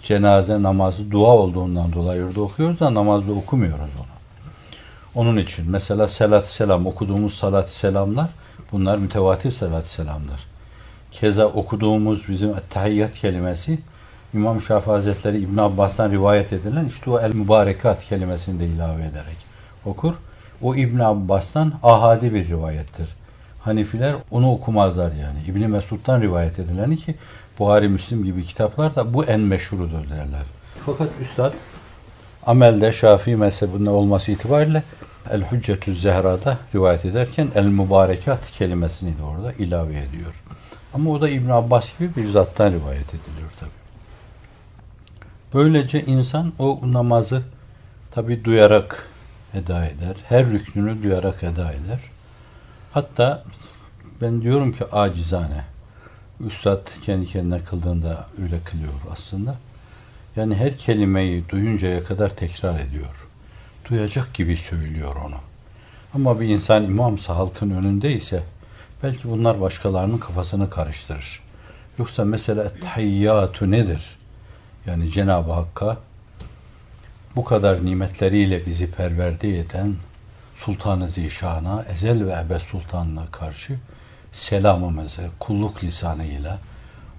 Cenaze 0.02 0.62
namazı 0.62 1.10
dua 1.10 1.30
olduğundan 1.30 1.92
dolayı 1.92 2.24
orada 2.24 2.40
okuyoruz 2.40 2.80
da 2.80 2.94
namazda 2.94 3.32
okumuyoruz 3.32 3.90
onu. 3.98 4.06
Onun 5.14 5.36
için 5.36 5.70
mesela 5.70 6.08
salat 6.08 6.46
selam 6.46 6.86
okuduğumuz 6.86 7.34
salat 7.34 7.70
selamlar 7.70 8.28
bunlar 8.72 8.98
mütevatir 8.98 9.50
salat 9.50 9.86
selamlar. 9.86 10.46
Keza 11.12 11.46
okuduğumuz 11.46 12.28
bizim 12.28 12.54
tahiyyat 12.70 13.14
kelimesi 13.14 13.78
İmam 14.34 14.60
Şafii 14.60 14.90
Hazretleri 14.90 15.38
İbn 15.38 15.58
Abbas'tan 15.58 16.10
rivayet 16.10 16.52
edilen 16.52 16.84
işte 16.84 17.10
o 17.10 17.20
el 17.20 17.34
mübarekat 17.34 18.04
kelimesini 18.04 18.60
de 18.60 18.66
ilave 18.66 19.02
ederek 19.02 19.36
okur. 19.84 20.14
O 20.62 20.74
İbn 20.74 20.98
Abbas'tan 20.98 21.72
ahadi 21.82 22.34
bir 22.34 22.48
rivayettir. 22.48 23.08
Hanifiler 23.64 24.16
onu 24.30 24.52
okumazlar 24.52 25.12
yani. 25.12 25.38
İbni 25.48 25.68
Mesud'dan 25.68 26.22
rivayet 26.22 26.58
edileni 26.58 26.96
ki 26.96 27.14
Buhari 27.58 27.88
Müslim 27.88 28.24
gibi 28.24 28.42
kitaplar 28.44 28.94
da 28.94 29.14
bu 29.14 29.24
en 29.24 29.40
meşhurudur 29.40 30.10
derler. 30.10 30.46
Fakat 30.86 31.08
Üstad 31.22 31.52
amelde 32.46 32.92
Şafii 32.92 33.36
mezhebinde 33.36 33.90
olması 33.90 34.32
itibariyle 34.32 34.82
El 35.30 35.42
Hüccetü 35.52 35.94
Zehra'da 35.94 36.58
rivayet 36.74 37.04
ederken 37.04 37.48
El 37.54 37.66
Mübarekat 37.66 38.50
kelimesini 38.50 39.18
de 39.18 39.22
orada 39.22 39.52
ilave 39.52 39.98
ediyor. 39.98 40.42
Ama 40.94 41.10
o 41.10 41.20
da 41.20 41.28
İbn 41.28 41.48
Abbas 41.48 41.98
gibi 41.98 42.16
bir 42.16 42.28
zattan 42.28 42.72
rivayet 42.72 43.08
ediliyor 43.08 43.50
tabi. 43.60 43.70
Böylece 45.54 46.00
insan 46.00 46.52
o 46.58 46.80
namazı 46.84 47.42
tabi 48.10 48.44
duyarak 48.44 49.08
eda 49.54 49.86
eder. 49.86 50.16
Her 50.28 50.46
rüknünü 50.46 51.02
duyarak 51.02 51.42
eda 51.42 51.72
eder. 51.72 52.11
Hatta 52.92 53.44
ben 54.20 54.42
diyorum 54.42 54.72
ki 54.72 54.84
acizane. 54.84 55.64
Üstad 56.46 56.86
kendi 57.04 57.26
kendine 57.26 57.60
kıldığında 57.60 58.26
öyle 58.42 58.60
kılıyor 58.60 58.92
aslında. 59.12 59.56
Yani 60.36 60.54
her 60.54 60.78
kelimeyi 60.78 61.48
duyuncaya 61.48 62.04
kadar 62.04 62.36
tekrar 62.36 62.80
ediyor. 62.80 63.28
Duyacak 63.90 64.34
gibi 64.34 64.56
söylüyor 64.56 65.16
onu. 65.26 65.36
Ama 66.14 66.40
bir 66.40 66.48
insan 66.48 66.84
imamsa 66.84 67.36
halkın 67.36 67.70
önünde 67.70 68.12
ise 68.12 68.42
belki 69.02 69.28
bunlar 69.28 69.60
başkalarının 69.60 70.18
kafasını 70.18 70.70
karıştırır. 70.70 71.40
Yoksa 71.98 72.24
mesela 72.24 72.72
tahiyyatü 72.82 73.70
nedir? 73.70 74.16
Yani 74.86 75.10
Cenab-ı 75.10 75.52
Hakk'a 75.52 75.98
bu 77.36 77.44
kadar 77.44 77.84
nimetleriyle 77.84 78.66
bizi 78.66 78.90
perverde 78.90 79.58
eden 79.58 79.94
Sultan-ı 80.64 81.08
Zişan'a, 81.08 81.84
ezel 81.92 82.26
ve 82.26 82.32
ebed 82.32 82.60
sultanına 82.60 83.26
karşı 83.32 83.78
selamımızı 84.32 85.22
kulluk 85.38 85.84
lisanıyla 85.84 86.58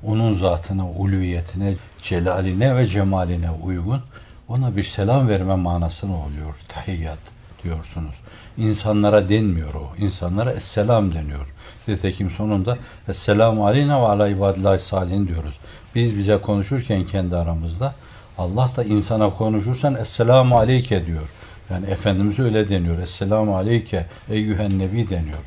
onun 0.03 0.33
zatına, 0.33 0.89
ulviyetine, 0.89 1.73
celaline 2.01 2.75
ve 2.75 2.87
cemaline 2.87 3.51
uygun 3.51 4.01
ona 4.47 4.75
bir 4.75 4.83
selam 4.83 5.27
verme 5.27 5.55
manasını 5.55 6.23
oluyor. 6.23 6.55
Tahiyyat 6.67 7.17
diyorsunuz. 7.63 8.15
İnsanlara 8.57 9.29
denmiyor 9.29 9.73
o. 9.73 9.93
İnsanlara 9.97 10.51
esselam 10.51 11.13
deniyor. 11.13 11.53
Nitekim 11.87 12.31
sonunda 12.31 12.77
Esselamu 13.07 13.65
aleyna 13.65 14.01
ve 14.01 14.07
ala 14.07 14.27
ibadillahi 14.27 14.79
salihin 14.79 15.27
diyoruz. 15.27 15.59
Biz 15.95 16.17
bize 16.17 16.37
konuşurken 16.37 17.05
kendi 17.05 17.35
aramızda 17.35 17.93
Allah 18.37 18.69
da 18.75 18.83
insana 18.83 19.29
konuşursan 19.29 19.95
Esselamu 19.95 20.57
aleyke 20.57 21.05
diyor. 21.05 21.29
Yani 21.73 21.89
Efendimiz 21.89 22.39
öyle 22.39 22.69
deniyor. 22.69 22.99
Esselamu 22.99 23.55
aleyke 23.55 24.05
eyyühen 24.29 24.79
nebi 24.79 25.09
deniyor. 25.09 25.43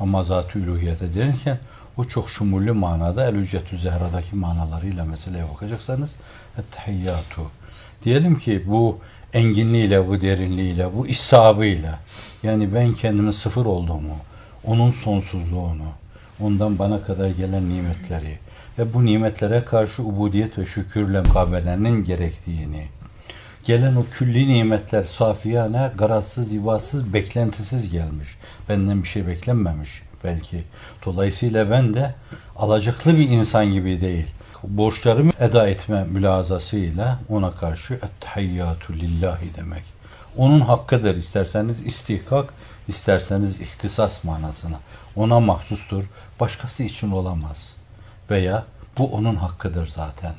Ama 0.00 0.22
zat-ı 0.22 0.58
üluhiyete 0.58 1.14
denirken 1.14 1.58
o 1.96 2.04
çok 2.04 2.30
şumullü 2.30 2.72
manada 2.72 3.28
El-Üccetü 3.28 3.78
Zehra'daki 3.78 4.36
manalarıyla 4.36 5.04
meseleye 5.04 5.44
bakacaksanız 5.54 6.14
ettehiyyatu. 6.58 7.42
Diyelim 8.04 8.38
ki 8.38 8.62
bu 8.66 8.98
enginliğiyle, 9.32 10.08
bu 10.08 10.20
derinliğiyle, 10.20 10.96
bu 10.96 11.06
isabıyla 11.06 11.98
yani 12.42 12.74
ben 12.74 12.92
kendimin 12.92 13.30
sıfır 13.30 13.66
olduğumu, 13.66 14.16
onun 14.64 14.90
sonsuzluğunu, 14.90 15.88
ondan 16.40 16.78
bana 16.78 17.02
kadar 17.02 17.30
gelen 17.30 17.68
nimetleri 17.68 18.38
ve 18.78 18.94
bu 18.94 19.04
nimetlere 19.04 19.64
karşı 19.64 20.02
ubudiyet 20.02 20.58
ve 20.58 20.66
şükürle 20.66 21.20
mukabelenin 21.20 22.04
gerektiğini, 22.04 22.86
gelen 23.68 23.96
o 23.96 24.04
külli 24.18 24.48
nimetler 24.48 25.02
safiyane, 25.02 25.92
garazsız, 25.94 26.52
ivazsız, 26.54 27.12
beklentisiz 27.12 27.90
gelmiş. 27.90 28.28
Benden 28.68 29.02
bir 29.02 29.08
şey 29.08 29.26
beklenmemiş 29.26 30.02
belki. 30.24 30.64
Dolayısıyla 31.04 31.70
ben 31.70 31.94
de 31.94 32.14
alacaklı 32.56 33.16
bir 33.18 33.28
insan 33.28 33.72
gibi 33.72 34.00
değil. 34.00 34.26
Borçlarımı 34.62 35.32
eda 35.40 35.68
etme 35.68 36.04
mülazasıyla 36.04 37.18
ona 37.28 37.50
karşı 37.50 37.94
ettehiyyatü 37.94 39.00
lillahi 39.00 39.56
demek. 39.56 39.84
Onun 40.36 40.60
hakkıdır 40.60 41.16
isterseniz 41.16 41.82
istihkak, 41.82 42.52
isterseniz 42.88 43.60
ihtisas 43.60 44.24
manasına. 44.24 44.76
Ona 45.16 45.40
mahsustur, 45.40 46.04
başkası 46.40 46.82
için 46.82 47.10
olamaz. 47.10 47.72
Veya 48.30 48.64
bu 48.98 49.06
onun 49.06 49.36
hakkıdır 49.36 49.86
zaten. 49.86 50.34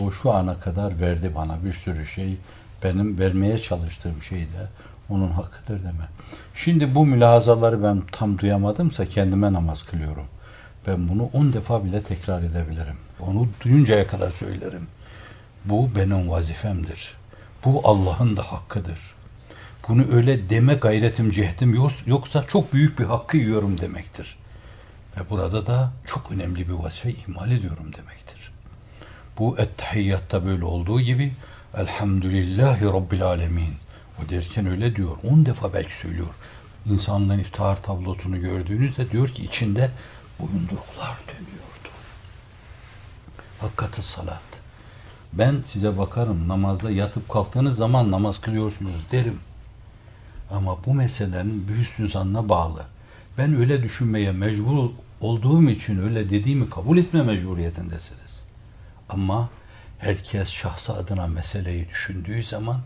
O 0.00 0.10
şu 0.10 0.32
ana 0.32 0.60
kadar 0.60 1.00
verdi 1.00 1.32
bana 1.34 1.64
bir 1.64 1.72
sürü 1.72 2.06
şey. 2.06 2.36
Benim 2.84 3.18
vermeye 3.18 3.58
çalıştığım 3.58 4.22
şey 4.22 4.40
de 4.40 4.68
onun 5.08 5.30
hakkıdır 5.30 5.78
deme. 5.78 6.08
Şimdi 6.54 6.94
bu 6.94 7.06
mülahazaları 7.06 7.82
ben 7.82 8.02
tam 8.12 8.38
duyamadımsa 8.38 9.06
kendime 9.06 9.52
namaz 9.52 9.82
kılıyorum. 9.82 10.26
Ben 10.86 11.08
bunu 11.08 11.30
on 11.32 11.52
defa 11.52 11.84
bile 11.84 12.02
tekrar 12.02 12.42
edebilirim. 12.42 12.96
Onu 13.20 13.48
duyuncaya 13.60 14.06
kadar 14.06 14.30
söylerim. 14.30 14.86
Bu 15.64 15.88
benim 15.96 16.30
vazifemdir. 16.30 17.14
Bu 17.64 17.80
Allah'ın 17.84 18.36
da 18.36 18.52
hakkıdır. 18.52 18.98
Bunu 19.88 20.04
öyle 20.12 20.50
deme 20.50 20.74
gayretim, 20.74 21.30
cehdim 21.30 21.78
yoksa 22.06 22.44
çok 22.48 22.72
büyük 22.72 22.98
bir 22.98 23.04
hakkı 23.04 23.36
yiyorum 23.36 23.80
demektir. 23.80 24.36
Ve 25.16 25.30
burada 25.30 25.66
da 25.66 25.92
çok 26.06 26.32
önemli 26.32 26.68
bir 26.68 26.72
vazife 26.72 27.10
ihmal 27.10 27.50
ediyorum 27.50 27.92
demektir. 27.96 28.52
Bu 29.38 29.58
ettehiyyatta 29.58 30.46
böyle 30.46 30.64
olduğu 30.64 31.00
gibi 31.00 31.32
Elhamdülillahi 31.76 32.84
Rabbil 32.84 33.22
Alemin. 33.22 33.74
O 34.18 34.28
derken 34.28 34.66
öyle 34.66 34.96
diyor. 34.96 35.16
On 35.30 35.46
defa 35.46 35.74
belki 35.74 35.92
söylüyor. 35.92 36.26
İnsanların 36.86 37.38
iftihar 37.38 37.82
tablosunu 37.82 38.40
gördüğünüzde 38.40 39.10
diyor 39.10 39.28
ki 39.28 39.44
içinde 39.44 39.90
boyunduruklar 40.40 41.16
dönüyordu. 41.28 41.88
Hakikati 43.60 44.02
salat. 44.02 44.42
Ben 45.32 45.62
size 45.66 45.98
bakarım 45.98 46.48
namazda 46.48 46.90
yatıp 46.90 47.28
kalktığınız 47.28 47.76
zaman 47.76 48.10
namaz 48.10 48.40
kılıyorsunuz 48.40 49.06
derim. 49.12 49.38
Ama 50.50 50.84
bu 50.86 50.94
meselenin 50.94 51.68
bir 51.68 51.74
hüsnü 51.74 52.08
zannına 52.08 52.48
bağlı. 52.48 52.82
Ben 53.38 53.56
öyle 53.56 53.82
düşünmeye 53.82 54.32
mecbur 54.32 54.90
olduğum 55.20 55.70
için 55.70 56.02
öyle 56.02 56.30
dediğimi 56.30 56.70
kabul 56.70 56.98
etme 56.98 57.22
mecburiyetindesiniz. 57.22 58.42
Ama 59.08 59.48
herkes 60.02 60.50
şahsı 60.50 60.92
adına 60.94 61.26
meseleyi 61.26 61.88
düşündüğü 61.88 62.42
zaman 62.42 62.80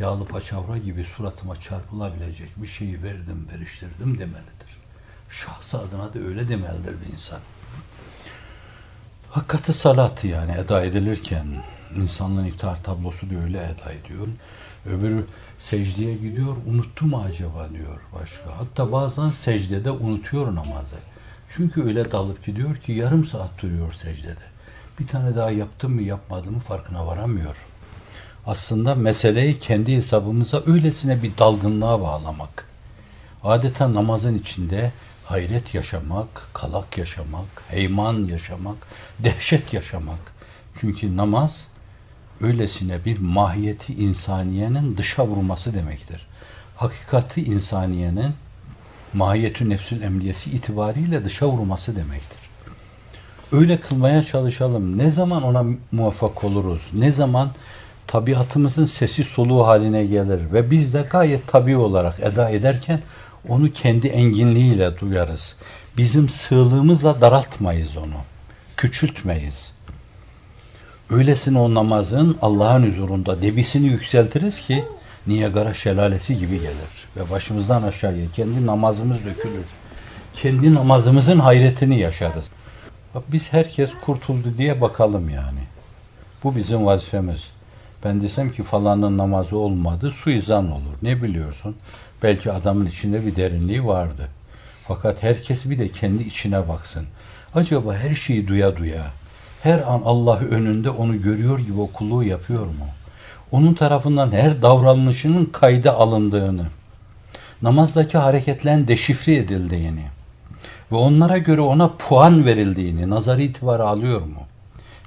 yağlı 0.00 0.26
paçavra 0.26 0.78
gibi 0.78 1.04
suratıma 1.04 1.60
çarpılabilecek 1.60 2.62
bir 2.62 2.66
şeyi 2.66 3.02
verdim, 3.02 3.48
veriştirdim 3.52 4.18
demelidir. 4.18 4.76
Şahsı 5.30 5.78
adına 5.78 6.14
da 6.14 6.18
öyle 6.18 6.48
demelidir 6.48 6.94
bir 7.00 7.12
insan. 7.12 7.40
Hakikati 9.30 9.72
salatı 9.72 10.26
yani 10.26 10.52
eda 10.52 10.84
edilirken 10.84 11.46
insanlığın 11.96 12.44
iftar 12.44 12.82
tablosu 12.82 13.30
da 13.30 13.34
öyle 13.44 13.58
eda 13.58 13.92
ediyor. 13.92 14.26
Öbürü 14.86 15.26
secdeye 15.58 16.14
gidiyor, 16.14 16.56
unuttu 16.66 17.06
mu 17.06 17.24
acaba 17.28 17.70
diyor 17.70 18.00
başka. 18.14 18.58
Hatta 18.58 18.92
bazen 18.92 19.30
secdede 19.30 19.90
unutuyor 19.90 20.54
namazı. 20.54 20.96
Çünkü 21.56 21.84
öyle 21.84 22.12
dalıp 22.12 22.44
gidiyor 22.44 22.76
ki 22.76 22.92
yarım 22.92 23.24
saat 23.24 23.62
duruyor 23.62 23.92
secdede. 23.92 24.55
Bir 24.98 25.06
tane 25.06 25.36
daha 25.36 25.50
yaptım 25.50 25.94
mı 25.94 26.02
yapmadım 26.02 26.54
mı 26.54 26.60
farkına 26.60 27.06
varamıyor. 27.06 27.56
Aslında 28.46 28.94
meseleyi 28.94 29.60
kendi 29.60 29.96
hesabımıza 29.96 30.62
öylesine 30.66 31.22
bir 31.22 31.38
dalgınlığa 31.38 32.00
bağlamak. 32.00 32.68
Adeta 33.44 33.94
namazın 33.94 34.38
içinde 34.38 34.92
hayret 35.24 35.74
yaşamak, 35.74 36.48
kalak 36.54 36.98
yaşamak, 36.98 37.64
heyman 37.68 38.24
yaşamak, 38.24 38.76
dehşet 39.18 39.72
yaşamak. 39.72 40.18
Çünkü 40.80 41.16
namaz 41.16 41.68
öylesine 42.40 43.04
bir 43.04 43.18
mahiyeti 43.18 43.94
insaniyenin 43.94 44.96
dışa 44.96 45.26
vurması 45.26 45.74
demektir. 45.74 46.26
Hakikati 46.76 47.44
insaniyenin 47.44 48.32
mahiyetü 49.12 49.70
nefsül 49.70 50.02
emniyesi 50.02 50.50
itibariyle 50.50 51.24
dışa 51.24 51.48
vurması 51.48 51.96
demektir. 51.96 52.45
Öyle 53.52 53.76
kılmaya 53.76 54.24
çalışalım. 54.24 54.98
Ne 54.98 55.10
zaman 55.10 55.42
ona 55.42 55.64
muvaffak 55.92 56.44
oluruz? 56.44 56.82
Ne 56.92 57.12
zaman 57.12 57.50
tabiatımızın 58.06 58.84
sesi 58.84 59.24
soluğu 59.24 59.66
haline 59.66 60.06
gelir 60.06 60.40
ve 60.52 60.70
biz 60.70 60.94
de 60.94 61.06
gayet 61.10 61.46
tabi 61.46 61.76
olarak 61.76 62.20
eda 62.20 62.50
ederken 62.50 63.00
onu 63.48 63.72
kendi 63.72 64.06
enginliğiyle 64.06 64.98
duyarız. 64.98 65.56
Bizim 65.96 66.28
sığlığımızla 66.28 67.20
daraltmayız 67.20 67.96
onu. 67.96 68.16
Küçültmeyiz. 68.76 69.72
Öylesine 71.10 71.58
o 71.58 71.74
namazın 71.74 72.38
Allah'ın 72.42 72.90
huzurunda 72.90 73.42
debisini 73.42 73.86
yükseltiriz 73.86 74.60
ki 74.60 74.84
Niagara 75.26 75.74
şelalesi 75.74 76.38
gibi 76.38 76.56
gelir. 76.56 77.06
Ve 77.16 77.30
başımızdan 77.30 77.82
aşağıya 77.82 78.26
kendi 78.36 78.66
namazımız 78.66 79.18
dökülür. 79.24 79.66
Kendi 80.34 80.74
namazımızın 80.74 81.38
hayretini 81.38 81.98
yaşarız. 81.98 82.44
Biz 83.32 83.52
herkes 83.52 83.90
kurtuldu 84.04 84.54
diye 84.58 84.80
bakalım 84.80 85.30
yani. 85.30 85.60
Bu 86.44 86.56
bizim 86.56 86.86
vazifemiz. 86.86 87.50
Ben 88.04 88.20
desem 88.20 88.52
ki 88.52 88.62
falanın 88.62 89.18
namazı 89.18 89.56
olmadı, 89.56 90.10
suizan 90.10 90.72
olur. 90.72 90.94
Ne 91.02 91.22
biliyorsun? 91.22 91.76
Belki 92.22 92.52
adamın 92.52 92.86
içinde 92.86 93.26
bir 93.26 93.36
derinliği 93.36 93.86
vardı. 93.86 94.28
Fakat 94.88 95.22
herkes 95.22 95.70
bir 95.70 95.78
de 95.78 95.88
kendi 95.88 96.22
içine 96.22 96.68
baksın. 96.68 97.06
Acaba 97.54 97.94
her 97.94 98.14
şeyi 98.14 98.48
duya 98.48 98.76
duya, 98.76 99.10
her 99.62 99.78
an 99.78 100.02
Allah 100.04 100.38
önünde 100.38 100.90
onu 100.90 101.22
görüyor 101.22 101.58
gibi 101.58 101.80
o 102.12 102.22
yapıyor 102.22 102.66
mu? 102.66 102.86
Onun 103.50 103.74
tarafından 103.74 104.32
her 104.32 104.62
davranışının 104.62 105.44
kayda 105.44 105.94
alındığını, 105.96 106.66
namazdaki 107.62 108.18
hareketlerin 108.18 108.88
deşifre 108.88 109.36
edildiğini 109.36 110.15
ve 110.92 110.96
onlara 110.96 111.38
göre 111.38 111.60
ona 111.60 111.88
puan 111.88 112.46
verildiğini 112.46 113.10
nazar 113.10 113.38
itibarı 113.38 113.88
alıyor 113.88 114.20
mu? 114.20 114.42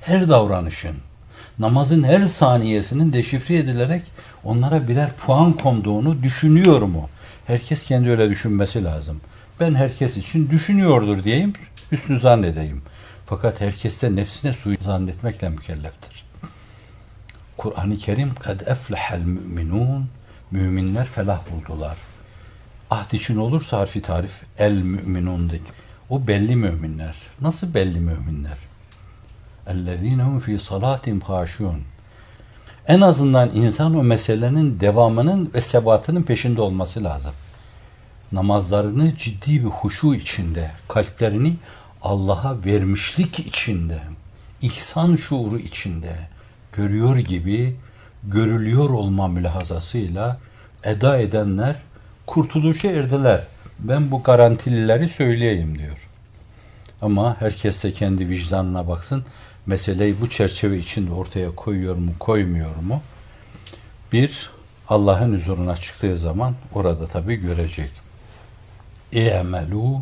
Her 0.01 0.29
davranışın, 0.29 0.95
namazın 1.59 2.03
her 2.03 2.21
saniyesinin 2.21 3.13
deşifre 3.13 3.57
edilerek 3.57 4.03
onlara 4.43 4.87
birer 4.87 5.09
puan 5.13 5.53
konduğunu 5.53 6.23
düşünüyor 6.23 6.81
mu? 6.81 7.09
Herkes 7.47 7.83
kendi 7.83 8.09
öyle 8.09 8.29
düşünmesi 8.29 8.83
lazım. 8.83 9.21
Ben 9.59 9.75
herkes 9.75 10.17
için 10.17 10.49
düşünüyordur 10.49 11.23
diyeyim, 11.23 11.53
üstünü 11.91 12.19
zannedeyim. 12.19 12.81
Fakat 13.25 13.61
herkes 13.61 14.01
de 14.01 14.15
nefsine 14.15 14.53
suyu 14.53 14.77
zannetmekle 14.79 15.49
mükelleftir. 15.49 16.25
Kur'an-ı 17.57 17.97
Kerim 17.97 18.35
kad 18.35 18.59
eflehel 18.59 19.21
müminun 19.21 20.09
müminler 20.51 21.05
felah 21.05 21.39
buldular. 21.51 21.97
Ahd 22.89 23.11
için 23.11 23.37
olursa 23.37 23.77
harfi 23.77 24.01
tarif 24.01 24.43
el 24.57 24.73
müminundaki. 24.73 25.71
O 26.09 26.27
belli 26.27 26.55
müminler. 26.55 27.15
Nasıl 27.41 27.73
belli 27.73 27.99
müminler? 27.99 28.57
Ellezinehum 29.67 30.39
fi 30.39 30.59
salatim 30.59 31.21
haşun. 31.21 31.81
En 32.87 33.01
azından 33.01 33.55
insan 33.55 33.95
o 33.95 34.03
meselenin 34.03 34.79
devamının 34.79 35.51
ve 35.53 35.61
sebatının 35.61 36.23
peşinde 36.23 36.61
olması 36.61 37.03
lazım. 37.03 37.33
Namazlarını 38.31 39.17
ciddi 39.17 39.63
bir 39.63 39.69
huşu 39.69 40.13
içinde, 40.13 40.71
kalplerini 40.87 41.55
Allah'a 42.01 42.65
vermişlik 42.65 43.39
içinde, 43.39 43.99
ihsan 44.61 45.15
şuuru 45.15 45.59
içinde 45.59 46.15
görüyor 46.73 47.17
gibi 47.17 47.75
görülüyor 48.23 48.89
olma 48.89 49.27
mülahazasıyla 49.27 50.37
eda 50.83 51.17
edenler 51.17 51.75
kurtuluşa 52.29 52.87
erdiler. 52.87 53.43
Ben 53.79 54.11
bu 54.11 54.23
garantilileri 54.23 55.09
söyleyeyim 55.09 55.79
diyor. 55.79 55.97
Ama 57.01 57.35
herkes 57.39 57.83
de 57.83 57.93
kendi 57.93 58.29
vicdanına 58.29 58.87
baksın 58.87 59.23
meseleyi 59.65 60.21
bu 60.21 60.29
çerçeve 60.29 60.77
içinde 60.77 61.13
ortaya 61.13 61.55
koyuyor 61.55 61.95
mu, 61.95 62.11
koymuyor 62.19 62.75
mu? 62.75 63.01
Bir, 64.13 64.49
Allah'ın 64.89 65.33
huzuruna 65.33 65.75
çıktığı 65.75 66.17
zaman 66.17 66.55
orada 66.73 67.07
tabi 67.07 67.35
görecek. 67.35 67.91
İ'melû 69.13 69.99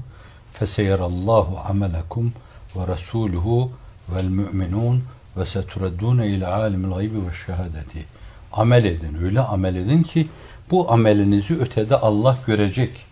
feseyerallahu 0.53 1.59
amelekum 1.69 2.33
ve 2.75 2.93
resuluhu 2.93 3.71
vel 4.15 4.25
müminun 4.25 5.03
ve 5.37 5.45
setureddûne 5.45 6.27
ile 6.27 6.47
alimil 6.47 6.95
gaybi 6.95 7.27
ve 7.27 7.33
şehadeti. 7.45 8.05
Amel 8.53 8.85
edin, 8.85 9.17
öyle 9.23 9.41
amel 9.41 9.75
edin 9.75 10.03
ki 10.03 10.27
bu 10.71 10.91
amelinizi 10.91 11.59
ötede 11.59 11.95
Allah 11.95 12.37
görecek. 12.47 13.05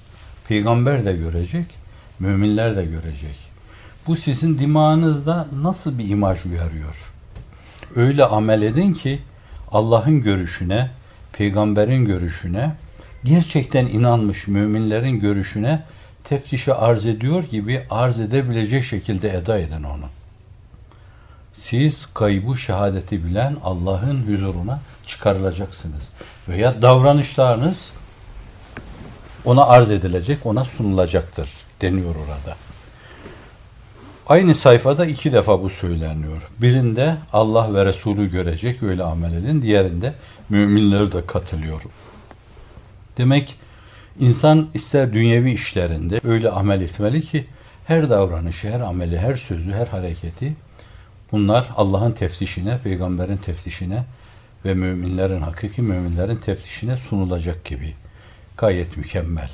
Peygamber 0.47 1.05
de 1.05 1.13
görecek, 1.13 1.65
müminler 2.19 2.75
de 2.75 2.85
görecek. 2.85 3.35
Bu 4.07 4.15
sizin 4.15 4.59
dimağınızda 4.59 5.47
nasıl 5.61 5.97
bir 5.97 6.09
imaj 6.09 6.45
uyarıyor? 6.45 7.11
Öyle 7.95 8.25
amel 8.25 8.61
edin 8.61 8.93
ki 8.93 9.19
Allah'ın 9.71 10.21
görüşüne, 10.21 10.89
peygamberin 11.33 12.05
görüşüne, 12.05 12.75
gerçekten 13.23 13.85
inanmış 13.85 14.47
müminlerin 14.47 15.19
görüşüne 15.19 15.83
teftişe 16.23 16.73
arz 16.73 17.05
ediyor 17.05 17.43
gibi 17.43 17.81
arz 17.89 18.19
edebilecek 18.19 18.83
şekilde 18.83 19.37
eda 19.37 19.59
edin 19.59 19.83
onu. 19.83 20.05
Siz 21.53 22.05
kaybı 22.13 22.57
şehadeti 22.57 23.25
bilen 23.25 23.55
Allah'ın 23.63 24.23
huzuruna 24.27 24.79
çıkarılacaksınız. 25.07 26.09
Veya 26.49 26.81
davranışlarınız 26.81 27.91
ona 29.45 29.65
arz 29.65 29.91
edilecek, 29.91 30.45
ona 30.45 30.65
sunulacaktır 30.65 31.49
deniyor 31.81 32.15
orada. 32.15 32.57
Aynı 34.27 34.55
sayfada 34.55 35.05
iki 35.05 35.33
defa 35.33 35.63
bu 35.63 35.69
söyleniyor. 35.69 36.41
Birinde 36.61 37.15
Allah 37.33 37.73
ve 37.73 37.85
Resulü 37.85 38.31
görecek 38.31 38.83
öyle 38.83 39.03
amel 39.03 39.33
edin. 39.33 39.61
Diğerinde 39.61 40.13
müminler 40.49 41.11
de 41.11 41.25
katılıyor. 41.25 41.81
Demek 43.17 43.55
insan 44.19 44.67
ister 44.73 45.13
dünyevi 45.13 45.51
işlerinde 45.51 46.19
öyle 46.23 46.49
amel 46.49 46.81
etmeli 46.81 47.21
ki 47.21 47.45
her 47.87 48.09
davranışı, 48.09 48.69
her 48.69 48.79
ameli, 48.79 49.17
her 49.17 49.35
sözü, 49.35 49.73
her 49.73 49.87
hareketi 49.87 50.53
bunlar 51.31 51.69
Allah'ın 51.77 52.11
teftişine, 52.11 52.77
peygamberin 52.83 53.37
teftişine 53.37 54.03
ve 54.65 54.73
müminlerin, 54.73 55.41
hakiki 55.41 55.81
müminlerin 55.81 56.35
teftişine 56.35 56.97
sunulacak 56.97 57.65
gibi. 57.65 57.93
Gayet 58.57 58.97
mükemmel. 58.97 59.51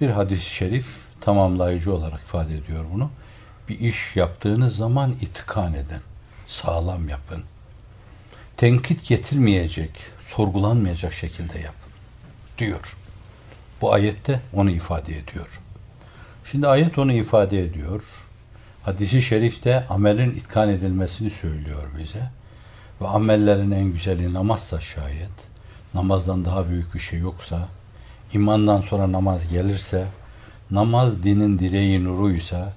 Bir 0.00 0.10
hadis-i 0.10 0.50
şerif 0.50 0.86
tamamlayıcı 1.20 1.94
olarak 1.94 2.20
ifade 2.20 2.54
ediyor 2.54 2.84
bunu 2.92 3.10
bir 3.68 3.80
iş 3.80 4.16
yaptığınız 4.16 4.76
zaman 4.76 5.16
itkan 5.20 5.74
edin. 5.74 6.00
Sağlam 6.46 7.08
yapın. 7.08 7.42
Tenkit 8.56 9.08
getirmeyecek, 9.08 9.90
sorgulanmayacak 10.20 11.12
şekilde 11.12 11.58
yapın. 11.58 11.92
Diyor. 12.58 12.96
Bu 13.80 13.92
ayette 13.92 14.40
onu 14.52 14.70
ifade 14.70 15.18
ediyor. 15.18 15.60
Şimdi 16.44 16.68
ayet 16.68 16.98
onu 16.98 17.12
ifade 17.12 17.60
ediyor. 17.60 18.02
Hadisi 18.82 19.22
şerifte 19.22 19.86
amelin 19.88 20.30
itkan 20.30 20.68
edilmesini 20.68 21.30
söylüyor 21.30 21.82
bize. 21.98 22.30
Ve 23.04 23.08
amellerin 23.08 23.70
en 23.70 23.92
güzeli 23.92 24.34
namazsa 24.34 24.80
şayet, 24.80 25.30
namazdan 25.94 26.44
daha 26.44 26.68
büyük 26.68 26.94
bir 26.94 26.98
şey 26.98 27.18
yoksa, 27.18 27.68
imandan 28.32 28.80
sonra 28.80 29.12
namaz 29.12 29.48
gelirse, 29.48 30.06
namaz 30.70 31.24
dinin 31.24 31.58
direği 31.58 32.04
nuruysa, 32.04 32.72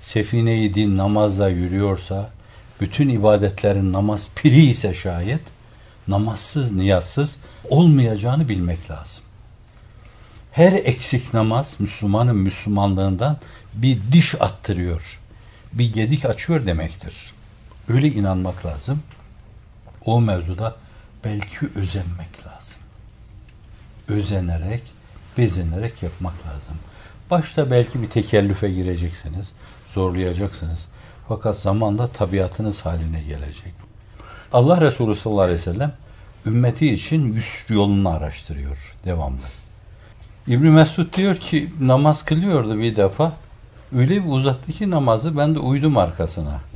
sefine-i 0.00 0.74
din 0.74 0.96
namazla 0.96 1.48
yürüyorsa, 1.48 2.30
bütün 2.80 3.08
ibadetlerin 3.08 3.92
namaz 3.92 4.28
piri 4.34 4.64
ise 4.64 4.94
şayet, 4.94 5.42
namazsız, 6.08 6.72
niyazsız 6.72 7.36
olmayacağını 7.68 8.48
bilmek 8.48 8.90
lazım. 8.90 9.24
Her 10.52 10.72
eksik 10.72 11.34
namaz 11.34 11.76
Müslümanın 11.78 12.36
Müslümanlığından 12.36 13.36
bir 13.74 13.98
diş 14.12 14.34
attırıyor. 14.40 15.18
Bir 15.72 15.92
gedik 15.92 16.24
açıyor 16.24 16.66
demektir. 16.66 17.14
Öyle 17.88 18.08
inanmak 18.08 18.66
lazım. 18.66 19.02
O 20.08 20.20
mevzuda 20.20 20.76
belki 21.24 21.68
özenmek 21.74 22.46
lazım. 22.46 22.76
Özenerek, 24.08 24.82
bezenerek 25.38 26.02
yapmak 26.02 26.34
lazım. 26.34 26.74
Başta 27.30 27.70
belki 27.70 28.02
bir 28.02 28.10
tekellüfe 28.10 28.70
gireceksiniz 28.70 29.52
zorlayacaksınız. 29.86 30.86
Fakat 31.28 31.58
zamanla 31.58 32.06
tabiatınız 32.06 32.80
haline 32.80 33.22
gelecek. 33.22 33.72
Allah 34.52 34.80
Resulü 34.80 35.16
sallallahu 35.16 35.42
aleyhi 35.42 35.60
ve 35.60 35.62
sellem 35.62 35.92
ümmeti 36.46 36.92
için 36.92 37.32
yüz 37.32 37.64
yolunu 37.68 38.08
araştırıyor 38.08 38.94
devamlı. 39.04 39.46
İbn 40.46 40.66
Mesud 40.66 41.14
diyor 41.14 41.36
ki 41.36 41.72
namaz 41.80 42.24
kılıyordu 42.24 42.78
bir 42.78 42.96
defa. 42.96 43.32
Öyle 43.96 44.24
bir 44.24 44.30
uzattı 44.30 44.72
ki 44.72 44.90
namazı 44.90 45.36
ben 45.36 45.54
de 45.54 45.58
uydum 45.58 45.96
arkasına. 45.96 46.67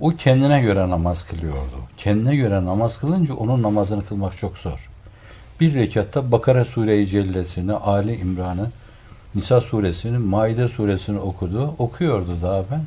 O 0.00 0.10
kendine 0.10 0.60
göre 0.60 0.90
namaz 0.90 1.26
kılıyordu. 1.26 1.76
Kendine 1.96 2.36
göre 2.36 2.64
namaz 2.64 2.98
kılınca 2.98 3.34
onun 3.34 3.62
namazını 3.62 4.06
kılmak 4.06 4.38
çok 4.38 4.58
zor. 4.58 4.88
Bir 5.60 5.74
rekatta 5.74 6.32
Bakara 6.32 6.64
Sure-i 6.64 7.06
Cellesini, 7.06 7.72
Ali 7.72 8.16
İmran'ı 8.16 8.70
Nisa 9.34 9.60
suresini, 9.60 10.18
Maide 10.18 10.68
suresini 10.68 11.18
okudu. 11.18 11.74
Okuyordu 11.78 12.38
daha 12.42 12.64
ben. 12.70 12.82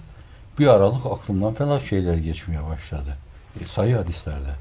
Bir 0.59 0.67
aralık 0.67 1.05
aklımdan 1.05 1.53
falan 1.53 1.79
şeyler 1.79 2.17
geçmeye 2.17 2.63
başladı. 2.63 3.17
E, 3.61 3.65
sayı 3.65 3.95
hadislerde. 3.95 4.51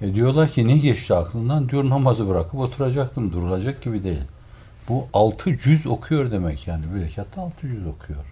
E, 0.00 0.14
diyorlar 0.14 0.48
ki 0.48 0.68
ne 0.68 0.78
geçti 0.78 1.14
aklından? 1.14 1.68
Diyor 1.68 1.88
namazı 1.88 2.28
bırakıp 2.28 2.54
oturacaktım. 2.60 3.32
Durulacak 3.32 3.82
gibi 3.82 4.04
değil. 4.04 4.22
Bu 4.88 5.06
altı 5.12 5.58
cüz 5.58 5.86
okuyor 5.86 6.30
demek 6.30 6.66
yani. 6.66 6.84
Bir 6.94 7.00
rekatta 7.00 7.42
altı 7.42 7.68
cüz 7.68 7.86
okuyor. 7.86 8.24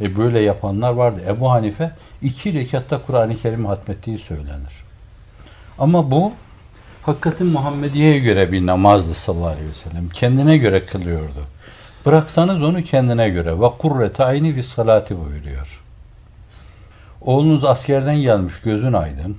E 0.00 0.16
böyle 0.16 0.40
yapanlar 0.40 0.92
vardı. 0.92 1.20
Ebu 1.28 1.50
Hanife 1.50 1.90
iki 2.22 2.54
rekatta 2.54 3.02
Kur'an-ı 3.06 3.36
Kerim 3.36 3.66
hatmettiği 3.66 4.18
söylenir. 4.18 4.84
Ama 5.78 6.10
bu 6.10 6.32
hakikatin 7.02 7.46
Muhammediye'ye 7.46 8.18
göre 8.18 8.52
bir 8.52 8.66
namazdı 8.66 9.14
sallallahu 9.14 9.46
aleyhi 9.46 9.68
ve 9.68 9.72
sellem. 9.72 10.08
Kendine 10.08 10.58
göre 10.58 10.86
kılıyordu. 10.86 11.46
Bıraksanız 12.06 12.62
onu 12.62 12.82
kendine 12.82 13.28
göre. 13.28 13.60
Ve 13.60 13.68
kurrete 13.78 14.24
ayni 14.24 14.56
bir 14.56 14.62
salati 14.62 15.16
buyuruyor. 15.18 15.80
Oğlunuz 17.20 17.64
askerden 17.64 18.16
gelmiş 18.16 18.54
gözün 18.60 18.92
aydın. 18.92 19.36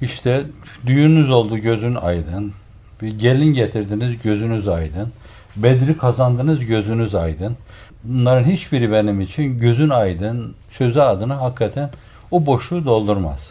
İşte 0.00 0.42
düğününüz 0.86 1.30
oldu 1.30 1.58
gözün 1.58 1.94
aydın. 1.94 2.52
Bir 3.02 3.18
gelin 3.18 3.54
getirdiniz 3.54 4.22
gözünüz 4.22 4.68
aydın. 4.68 5.12
Bedri 5.56 5.98
kazandınız 5.98 6.64
gözünüz 6.64 7.14
aydın. 7.14 7.56
Bunların 8.04 8.44
hiçbiri 8.44 8.92
benim 8.92 9.20
için 9.20 9.58
gözün 9.58 9.88
aydın 9.88 10.54
sözü 10.70 11.00
adına 11.00 11.40
hakikaten 11.40 11.90
o 12.30 12.46
boşluğu 12.46 12.84
doldurmaz. 12.84 13.50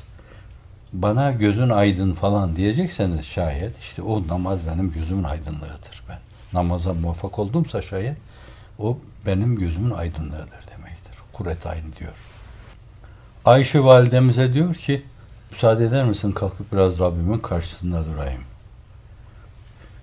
Bana 0.93 1.31
gözün 1.31 1.69
aydın 1.69 2.13
falan 2.13 2.55
diyecekseniz 2.55 3.25
şayet 3.25 3.79
işte 3.79 4.01
o 4.01 4.27
namaz 4.27 4.59
benim 4.71 4.91
gözümün 4.91 5.23
aydınlığıdır 5.23 6.03
ben. 6.09 6.19
Namaza 6.53 6.93
muvaffak 6.93 7.39
oldumsa 7.39 7.81
şayet 7.81 8.17
o 8.79 8.97
benim 9.25 9.55
gözümün 9.55 9.91
aydınlığıdır 9.91 10.67
demektir. 10.77 11.15
Kuret 11.33 11.65
aynı 11.65 11.95
diyor. 11.99 12.13
Ayşe 13.45 13.83
validemize 13.83 14.53
diyor 14.53 14.75
ki 14.75 15.05
müsaade 15.51 15.85
eder 15.85 16.05
misin 16.05 16.31
kalkıp 16.31 16.71
biraz 16.71 16.99
Rabbimin 16.99 17.39
karşısında 17.39 18.05
durayım. 18.05 18.41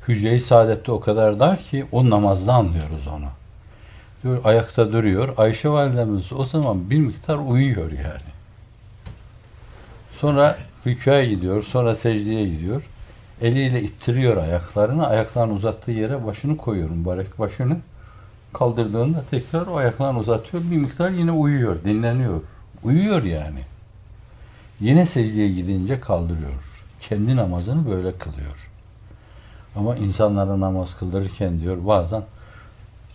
Hücre-i 0.09 0.41
saadette 0.41 0.93
o 0.93 1.01
kadar 1.01 1.41
dar 1.41 1.59
ki 1.59 1.87
o 1.93 2.11
namazda 2.11 2.53
anlıyoruz 2.53 3.07
onu. 3.07 3.29
Diyor 4.23 4.41
ayakta 4.45 4.93
duruyor. 4.93 5.29
Ayşe 5.37 5.69
validemiz 5.69 6.33
o 6.33 6.45
zaman 6.45 6.91
bir 6.91 6.99
miktar 6.99 7.39
uyuyor 7.39 7.91
yani. 7.93 8.29
Sonra 10.13 10.59
rükûa 10.87 11.25
gidiyor, 11.25 11.63
sonra 11.63 11.97
secdeye 11.97 12.49
gidiyor. 12.49 12.83
Eliyle 13.41 13.83
ittiriyor 13.83 14.37
ayaklarını. 14.37 15.07
Ayaklarını 15.07 15.53
uzattığı 15.53 15.91
yere 15.91 16.27
başını 16.27 16.57
koyuyor 16.57 16.91
mübarek 16.91 17.39
başını. 17.39 17.77
Kaldırdığında 18.53 19.25
tekrar 19.31 19.67
o 19.67 19.77
ayaklarını 19.77 20.19
uzatıyor. 20.19 20.63
Bir 20.71 20.77
miktar 20.77 21.11
yine 21.11 21.33
uyuyor, 21.33 21.85
dinleniyor. 21.85 22.41
Uyuyor 22.85 23.23
yani. 23.23 23.61
Yine 24.81 25.07
secdeye 25.07 25.49
gidince 25.49 26.01
kaldırıyor. 26.01 26.63
Kendi 27.01 27.37
namazını 27.37 27.91
böyle 27.91 28.13
kılıyor. 28.13 28.71
Ama 29.77 29.97
insanlara 29.97 30.61
namaz 30.61 30.99
kıldırırken 30.99 31.61
diyor 31.61 31.87
bazen 31.87 32.23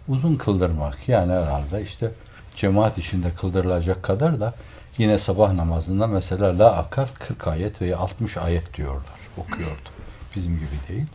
uzun 0.08 0.36
kıldırmak. 0.36 1.10
Yani 1.10 1.32
herhalde 1.32 1.82
işte 1.82 2.12
cemaat 2.56 2.98
içinde 2.98 3.32
kıldırılacak 3.32 4.04
kadar 4.04 4.39
da 4.39 4.54
yine 4.98 5.20
sabah 5.20 5.54
namazında 5.54 6.08
mesela 6.08 6.60
la 6.60 6.76
akar 6.78 7.10
40 7.20 7.48
ayet 7.48 7.82
veya 7.82 7.98
60 7.98 8.38
ayet 8.38 8.78
diyorlar. 8.78 9.20
Okuyordu. 9.38 9.89
Bizim 10.36 10.56
gibi 10.56 10.76
değil. 10.89 11.06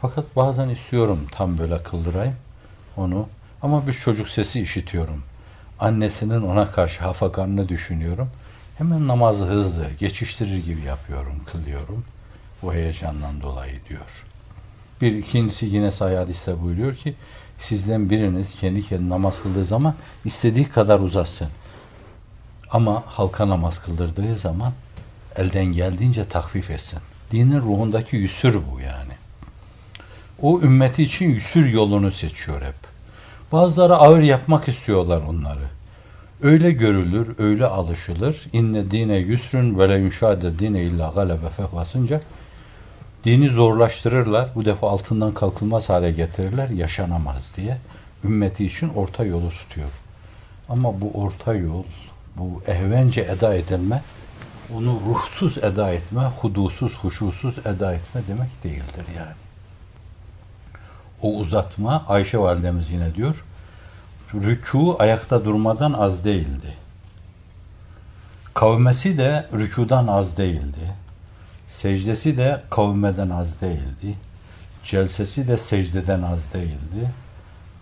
Fakat 0.00 0.36
bazen 0.36 0.68
istiyorum 0.68 1.26
tam 1.30 1.58
böyle 1.58 1.82
kıldırayım 1.82 2.36
onu. 2.96 3.28
Ama 3.62 3.86
bir 3.86 3.92
çocuk 3.92 4.28
sesi 4.28 4.60
işitiyorum. 4.60 5.22
Annesinin 5.80 6.42
ona 6.42 6.70
karşı 6.70 7.04
hafakanını 7.04 7.68
düşünüyorum. 7.68 8.30
Hemen 8.78 9.08
namazı 9.08 9.44
hızlı, 9.44 9.90
geçiştirir 9.98 10.64
gibi 10.64 10.80
yapıyorum, 10.80 11.40
kılıyorum. 11.46 12.04
Bu 12.62 12.74
heyecandan 12.74 13.42
dolayı 13.42 13.84
diyor. 13.88 14.24
Bir 15.00 15.12
ikincisi 15.12 15.66
yine 15.66 15.90
sahih 15.90 16.18
hadiste 16.18 16.62
buyuruyor 16.62 16.96
ki 16.96 17.14
sizden 17.58 18.10
biriniz 18.10 18.54
kendi 18.60 18.82
kendine 18.82 19.08
namaz 19.08 19.42
kıldığı 19.42 19.64
zaman 19.64 19.94
istediği 20.24 20.68
kadar 20.68 21.00
uzatsın. 21.00 21.48
Ama 22.70 23.02
halka 23.06 23.48
namaz 23.48 23.82
kıldırdığı 23.82 24.34
zaman 24.34 24.72
elden 25.36 25.64
geldiğince 25.64 26.24
takfif 26.24 26.70
etsin. 26.70 26.98
Dinin 27.32 27.60
ruhundaki 27.60 28.16
yüsür 28.16 28.54
bu 28.54 28.80
yani. 28.80 29.12
O 30.42 30.60
ümmeti 30.60 31.02
için 31.02 31.30
yüsür 31.30 31.66
yolunu 31.66 32.12
seçiyor 32.12 32.62
hep. 32.62 32.74
Bazıları 33.52 33.96
ağır 33.96 34.20
yapmak 34.20 34.68
istiyorlar 34.68 35.22
onları. 35.28 35.68
Öyle 36.42 36.70
görülür, 36.70 37.34
öyle 37.38 37.66
alışılır. 37.66 38.46
İnne 38.52 38.90
dine 38.90 39.16
yüsrün 39.16 39.78
ve 39.78 39.88
le 39.88 39.98
yunşade 39.98 40.58
dine 40.58 40.82
illa 40.82 41.12
galebe 41.14 41.48
fehvasınca 41.48 42.20
dini 43.28 43.48
zorlaştırırlar. 43.48 44.48
Bu 44.54 44.64
defa 44.64 44.90
altından 44.90 45.34
kalkılmaz 45.34 45.88
hale 45.88 46.12
getirirler. 46.12 46.68
Yaşanamaz 46.68 47.52
diye. 47.56 47.78
Ümmeti 48.24 48.64
için 48.64 48.88
orta 48.88 49.24
yolu 49.24 49.50
tutuyor. 49.50 49.90
Ama 50.68 51.00
bu 51.00 51.10
orta 51.14 51.54
yol, 51.54 51.84
bu 52.36 52.62
ehvence 52.66 53.20
eda 53.20 53.54
edilme, 53.54 54.02
onu 54.76 55.00
ruhsuz 55.06 55.58
eda 55.58 55.90
etme, 55.90 56.20
hudusuz, 56.20 56.94
huşusuz 56.94 57.58
eda 57.58 57.94
etme 57.94 58.20
demek 58.28 58.64
değildir 58.64 59.04
yani. 59.16 59.36
O 61.22 61.34
uzatma, 61.34 62.04
Ayşe 62.08 62.38
validemiz 62.38 62.90
yine 62.90 63.14
diyor, 63.14 63.44
rükû 64.34 64.96
ayakta 64.98 65.44
durmadan 65.44 65.92
az 65.92 66.24
değildi. 66.24 66.74
Kavmesi 68.54 69.18
de 69.18 69.48
rükudan 69.52 70.06
az 70.06 70.36
değildi. 70.36 70.94
Secdesi 71.68 72.36
de 72.36 72.62
kavmeden 72.70 73.30
az 73.30 73.60
değildi. 73.60 74.14
Celsesi 74.84 75.48
de 75.48 75.56
secdeden 75.56 76.22
az 76.22 76.52
değildi. 76.52 77.10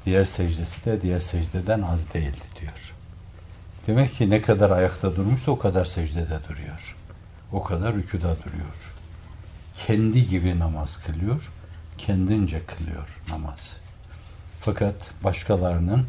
Diğer 0.07 0.25
secdesi 0.25 0.85
de 0.85 1.03
diğer 1.03 1.19
secdeden 1.19 1.83
az 1.83 2.15
değildi 2.15 2.43
diyor. 2.61 2.95
Demek 3.87 4.15
ki 4.15 4.31
ne 4.31 4.43
kadar 4.43 4.71
ayakta 4.71 5.17
durmuşsa 5.17 5.51
o 5.51 5.59
kadar 5.59 5.85
secdede 5.85 6.39
duruyor. 6.49 6.97
O 7.53 7.63
kadar 7.63 7.95
rükuda 7.95 8.37
duruyor. 8.37 8.93
Kendi 9.87 10.29
gibi 10.29 10.59
namaz 10.59 10.97
kılıyor. 10.97 11.51
Kendince 11.99 12.61
kılıyor 12.67 13.21
namaz. 13.31 13.77
Fakat 14.61 14.95
başkalarının 15.25 16.07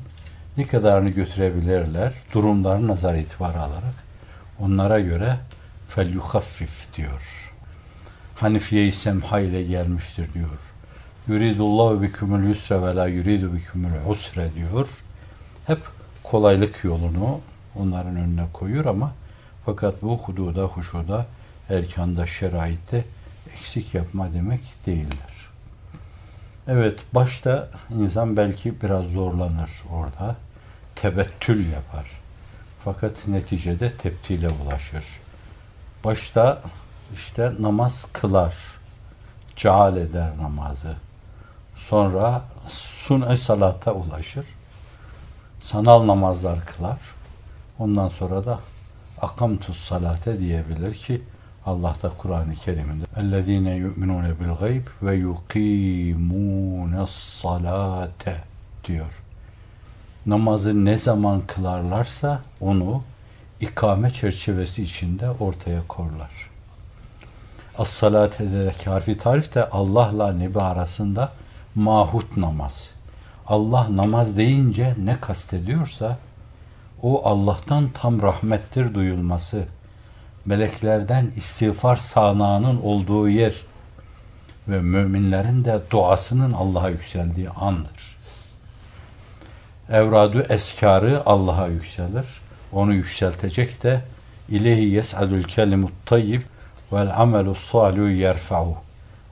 ne 0.58 0.68
kadarını 0.68 1.10
götürebilirler 1.10 2.14
durumlarını 2.34 2.88
nazar 2.88 3.16
itibarı 3.16 3.62
alarak 3.62 3.96
onlara 4.60 5.00
göre 5.00 5.38
fel 5.88 6.14
yuhaffif 6.14 6.96
diyor. 6.96 7.54
Hanifiye-i 8.40 8.92
semha 8.92 9.40
ile 9.40 9.64
gelmiştir 9.64 10.34
diyor. 10.34 10.60
Yuridullahu 11.28 12.02
bikumul 12.02 12.44
yusre 12.44 12.82
ve 12.82 12.96
la 12.96 13.08
yuridu 13.08 13.54
bikumul 13.54 14.12
usre 14.12 14.50
diyor. 14.56 14.90
Hep 15.68 15.80
kolaylık 16.24 16.84
yolunu 16.84 17.40
onların 17.76 18.16
önüne 18.16 18.46
koyuyor 18.54 18.86
ama 18.86 19.14
fakat 19.66 20.02
bu 20.02 20.18
hududa, 20.18 20.64
huşuda, 20.64 21.26
erkanda, 21.70 22.26
şeraitte 22.26 23.06
eksik 23.54 23.94
yapma 23.94 24.34
demek 24.34 24.62
değildir. 24.86 25.50
Evet, 26.68 27.00
başta 27.14 27.70
insan 27.90 28.38
belki 28.38 28.82
biraz 28.82 29.06
zorlanır 29.06 29.72
orada. 29.92 30.36
Tebettül 30.96 31.72
yapar. 31.72 32.06
Fakat 32.84 33.28
neticede 33.28 33.92
teptile 33.92 34.50
ulaşır. 34.50 35.06
Başta 36.04 36.62
işte 37.16 37.54
namaz 37.60 38.08
kılar. 38.14 38.56
Ceal 39.56 39.98
eder 39.98 40.30
namazı. 40.42 40.96
Sonra 41.76 42.42
sun-i 42.68 43.38
salata 43.38 43.94
ulaşır. 43.94 44.46
Sanal 45.62 46.08
namazlar 46.08 46.66
kılar. 46.66 47.00
Ondan 47.80 48.08
sonra 48.10 48.46
da 48.46 48.60
akamtus 49.22 49.78
salate 49.78 50.40
diyebilir 50.40 50.94
ki 50.94 51.22
Allah 51.66 51.96
da 52.04 52.12
Kur'an-ı 52.18 52.56
Kerim'inde 52.56 53.06
ellezine 53.18 53.76
yu'minune 53.76 54.40
bil 54.40 54.54
gayb 54.60 54.88
ve 55.02 55.16
yuqimunes 55.16 57.10
salate 57.10 58.44
diyor. 58.86 59.22
Namazı 60.26 60.86
ne 60.86 60.98
zaman 60.98 61.42
kılarlarsa 61.42 62.42
onu 62.62 63.04
ikame 63.62 64.10
çerçevesi 64.10 64.84
içinde 64.84 65.30
ortaya 65.30 65.88
korlar. 65.88 66.50
As-salat 67.78 68.42
ederek 68.42 68.88
harfi 68.88 69.18
tarif 69.18 69.56
de 69.56 69.70
Allah'la 69.70 70.34
Nebi 70.34 70.60
arasında 70.60 71.32
mahut 71.76 72.38
namaz. 72.38 72.90
Allah 73.48 73.88
namaz 73.96 74.38
deyince 74.38 74.96
ne 75.04 75.20
kastediyorsa 75.20 76.18
o 77.02 77.22
Allah'tan 77.26 77.88
tam 77.88 78.22
rahmettir 78.22 78.94
duyulması, 78.94 79.66
meleklerden 80.46 81.32
istiğfar 81.36 81.96
sağanağının 81.96 82.82
olduğu 82.82 83.30
yer 83.30 83.54
ve 84.68 84.82
müminlerin 84.82 85.66
de 85.66 85.82
duasının 85.92 86.54
Allah'a 86.54 86.90
yükseldiği 86.90 87.50
andır. 87.50 88.18
Evradu 89.90 90.42
eskarı 90.50 91.22
Allah'a 91.26 91.68
yükselir. 91.68 92.26
Onu 92.72 92.94
yükseltecek 92.94 93.84
de 93.84 94.02
İlehi 94.50 94.84
yes'adul 94.84 95.44
kelimut 95.44 95.92
tayyib 96.06 96.42
vel 96.92 97.22
amelu 97.22 97.56
salihu 97.56 98.10
yerfa'u. 98.10 98.76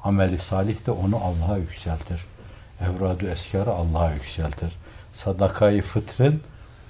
Ameli 0.04 0.38
salih 0.38 0.86
de 0.86 0.92
onu 0.92 1.18
Allah'a 1.18 1.58
yükseltir. 1.58 2.26
Evradu 2.82 3.28
eskarı 3.28 3.72
Allah'a 3.72 4.12
yükseltir. 4.12 4.74
Sadakayı 5.14 5.82
fıtrın 5.82 6.42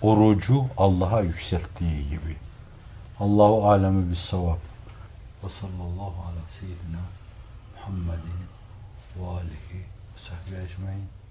orucu 0.01 0.65
Allah'a 0.78 1.21
yükselttiği 1.21 2.10
gibi. 2.10 2.36
Allahu 3.19 3.69
alemi 3.69 4.12
bis 4.12 4.19
savab. 4.19 4.58
Ve 5.43 5.49
sallallahu 5.49 6.21
ala 6.28 6.41
seyyidina 6.60 7.01
Muhammedin 7.75 8.41
ve 9.19 9.28
alihi 9.28 9.80
ve 9.80 10.19
sahbihi 10.19 10.65
ecmain. 10.65 11.24